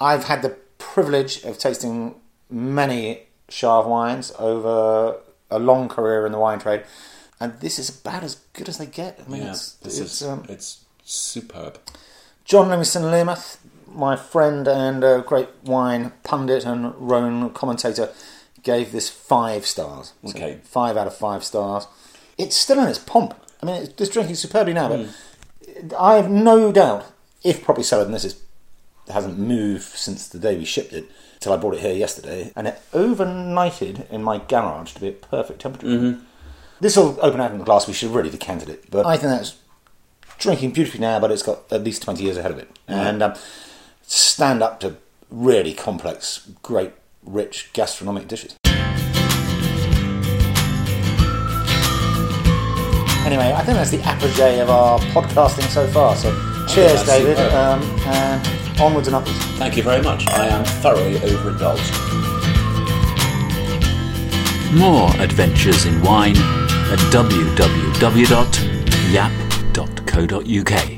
I've 0.00 0.24
had 0.24 0.42
the 0.42 0.56
privilege 0.78 1.44
of 1.44 1.58
tasting 1.58 2.14
many 2.50 3.26
Chave 3.48 3.86
wines 3.86 4.32
over 4.38 5.18
a 5.50 5.58
long 5.58 5.88
career 5.88 6.26
in 6.26 6.32
the 6.32 6.38
wine 6.38 6.58
trade, 6.58 6.82
and 7.40 7.60
this 7.60 7.78
is 7.78 7.88
about 7.88 8.22
as 8.24 8.36
good 8.52 8.68
as 8.68 8.78
they 8.78 8.86
get. 8.86 9.20
I 9.24 9.30
mean, 9.30 9.42
Yeah, 9.42 9.50
it's, 9.50 9.72
this 9.74 9.98
it's, 10.00 10.20
is 10.22 10.28
um, 10.28 10.44
it's 10.48 10.84
superb. 11.06 11.78
John 12.44 12.68
Livingstone 12.68 13.04
Learmonth, 13.04 13.56
my 13.92 14.16
friend 14.16 14.68
and 14.68 15.02
a 15.02 15.24
great 15.26 15.48
wine 15.64 16.12
pundit 16.22 16.64
and 16.64 16.94
Rhone 16.96 17.50
commentator, 17.50 18.10
gave 18.62 18.92
this 18.92 19.08
five 19.08 19.66
stars. 19.66 20.12
So 20.24 20.30
Okay. 20.30 20.60
five 20.64 20.96
out 20.96 21.06
of 21.06 21.16
five 21.16 21.44
stars. 21.44 21.86
It's 22.36 22.56
still 22.56 22.78
in 22.80 22.88
its 22.88 22.98
pomp. 22.98 23.34
I 23.62 23.66
mean, 23.66 23.76
it's 23.96 24.10
drinking 24.10 24.34
superbly 24.34 24.74
now, 24.74 24.88
but 24.88 25.00
hmm. 25.06 25.88
I 25.98 26.16
have 26.16 26.30
no 26.30 26.72
doubt, 26.72 27.06
if 27.42 27.64
properly 27.64 27.84
cellared, 27.84 28.06
and 28.06 28.14
this 28.14 28.24
is 28.24 28.36
hasn't 29.08 29.38
moved 29.38 29.84
since 29.84 30.26
the 30.26 30.38
day 30.38 30.56
we 30.56 30.64
shipped 30.64 30.92
it 30.92 31.08
till 31.38 31.52
I 31.52 31.56
brought 31.56 31.74
it 31.74 31.80
here 31.80 31.94
yesterday, 31.94 32.52
and 32.56 32.66
it 32.66 32.80
overnighted 32.92 34.10
in 34.10 34.22
my 34.22 34.38
garage 34.38 34.94
to 34.94 35.00
be 35.00 35.08
at 35.08 35.22
perfect 35.22 35.60
temperature. 35.60 35.86
Mm-hmm. 35.86 36.24
This 36.80 36.96
will 36.96 37.16
open 37.22 37.40
out 37.40 37.52
in 37.52 37.58
the 37.58 37.64
glass. 37.64 37.86
We 37.86 37.94
should 37.94 38.08
have 38.08 38.16
really 38.16 38.30
decanted 38.30 38.68
it, 38.68 38.90
but 38.90 39.06
I 39.06 39.16
think 39.16 39.30
that's 39.30 39.56
drinking 40.38 40.72
beautifully 40.72 41.00
now. 41.00 41.18
But 41.20 41.30
it's 41.30 41.42
got 41.42 41.70
at 41.72 41.82
least 41.82 42.02
twenty 42.02 42.24
years 42.24 42.36
ahead 42.36 42.50
of 42.50 42.58
it, 42.58 42.68
and 42.88 43.22
um, 43.22 43.34
stand 44.02 44.62
up 44.62 44.80
to 44.80 44.96
really 45.30 45.74
complex, 45.74 46.48
great, 46.62 46.92
rich 47.24 47.70
gastronomic 47.72 48.28
dishes. 48.28 48.56
Anyway, 53.26 53.52
I 53.52 53.62
think 53.64 53.76
that's 53.76 53.90
the 53.90 54.00
apogee 54.02 54.60
of 54.60 54.70
our 54.70 55.00
podcasting 55.00 55.68
so 55.68 55.84
far. 55.88 56.14
So, 56.14 56.30
cheers, 56.68 57.02
David, 57.04 57.36
um, 57.38 57.82
and 58.06 58.80
onwards 58.80 59.08
and 59.08 59.16
upwards. 59.16 59.38
Thank 59.58 59.76
you 59.76 59.82
very 59.82 60.00
much. 60.00 60.28
I 60.28 60.46
am 60.46 60.64
thoroughly 60.64 61.18
overindulged. 61.18 61.92
More 64.72 65.10
adventures 65.20 65.86
in 65.86 66.00
wine 66.02 66.36
at 66.36 67.00
www.yap.co.uk. 69.76 70.95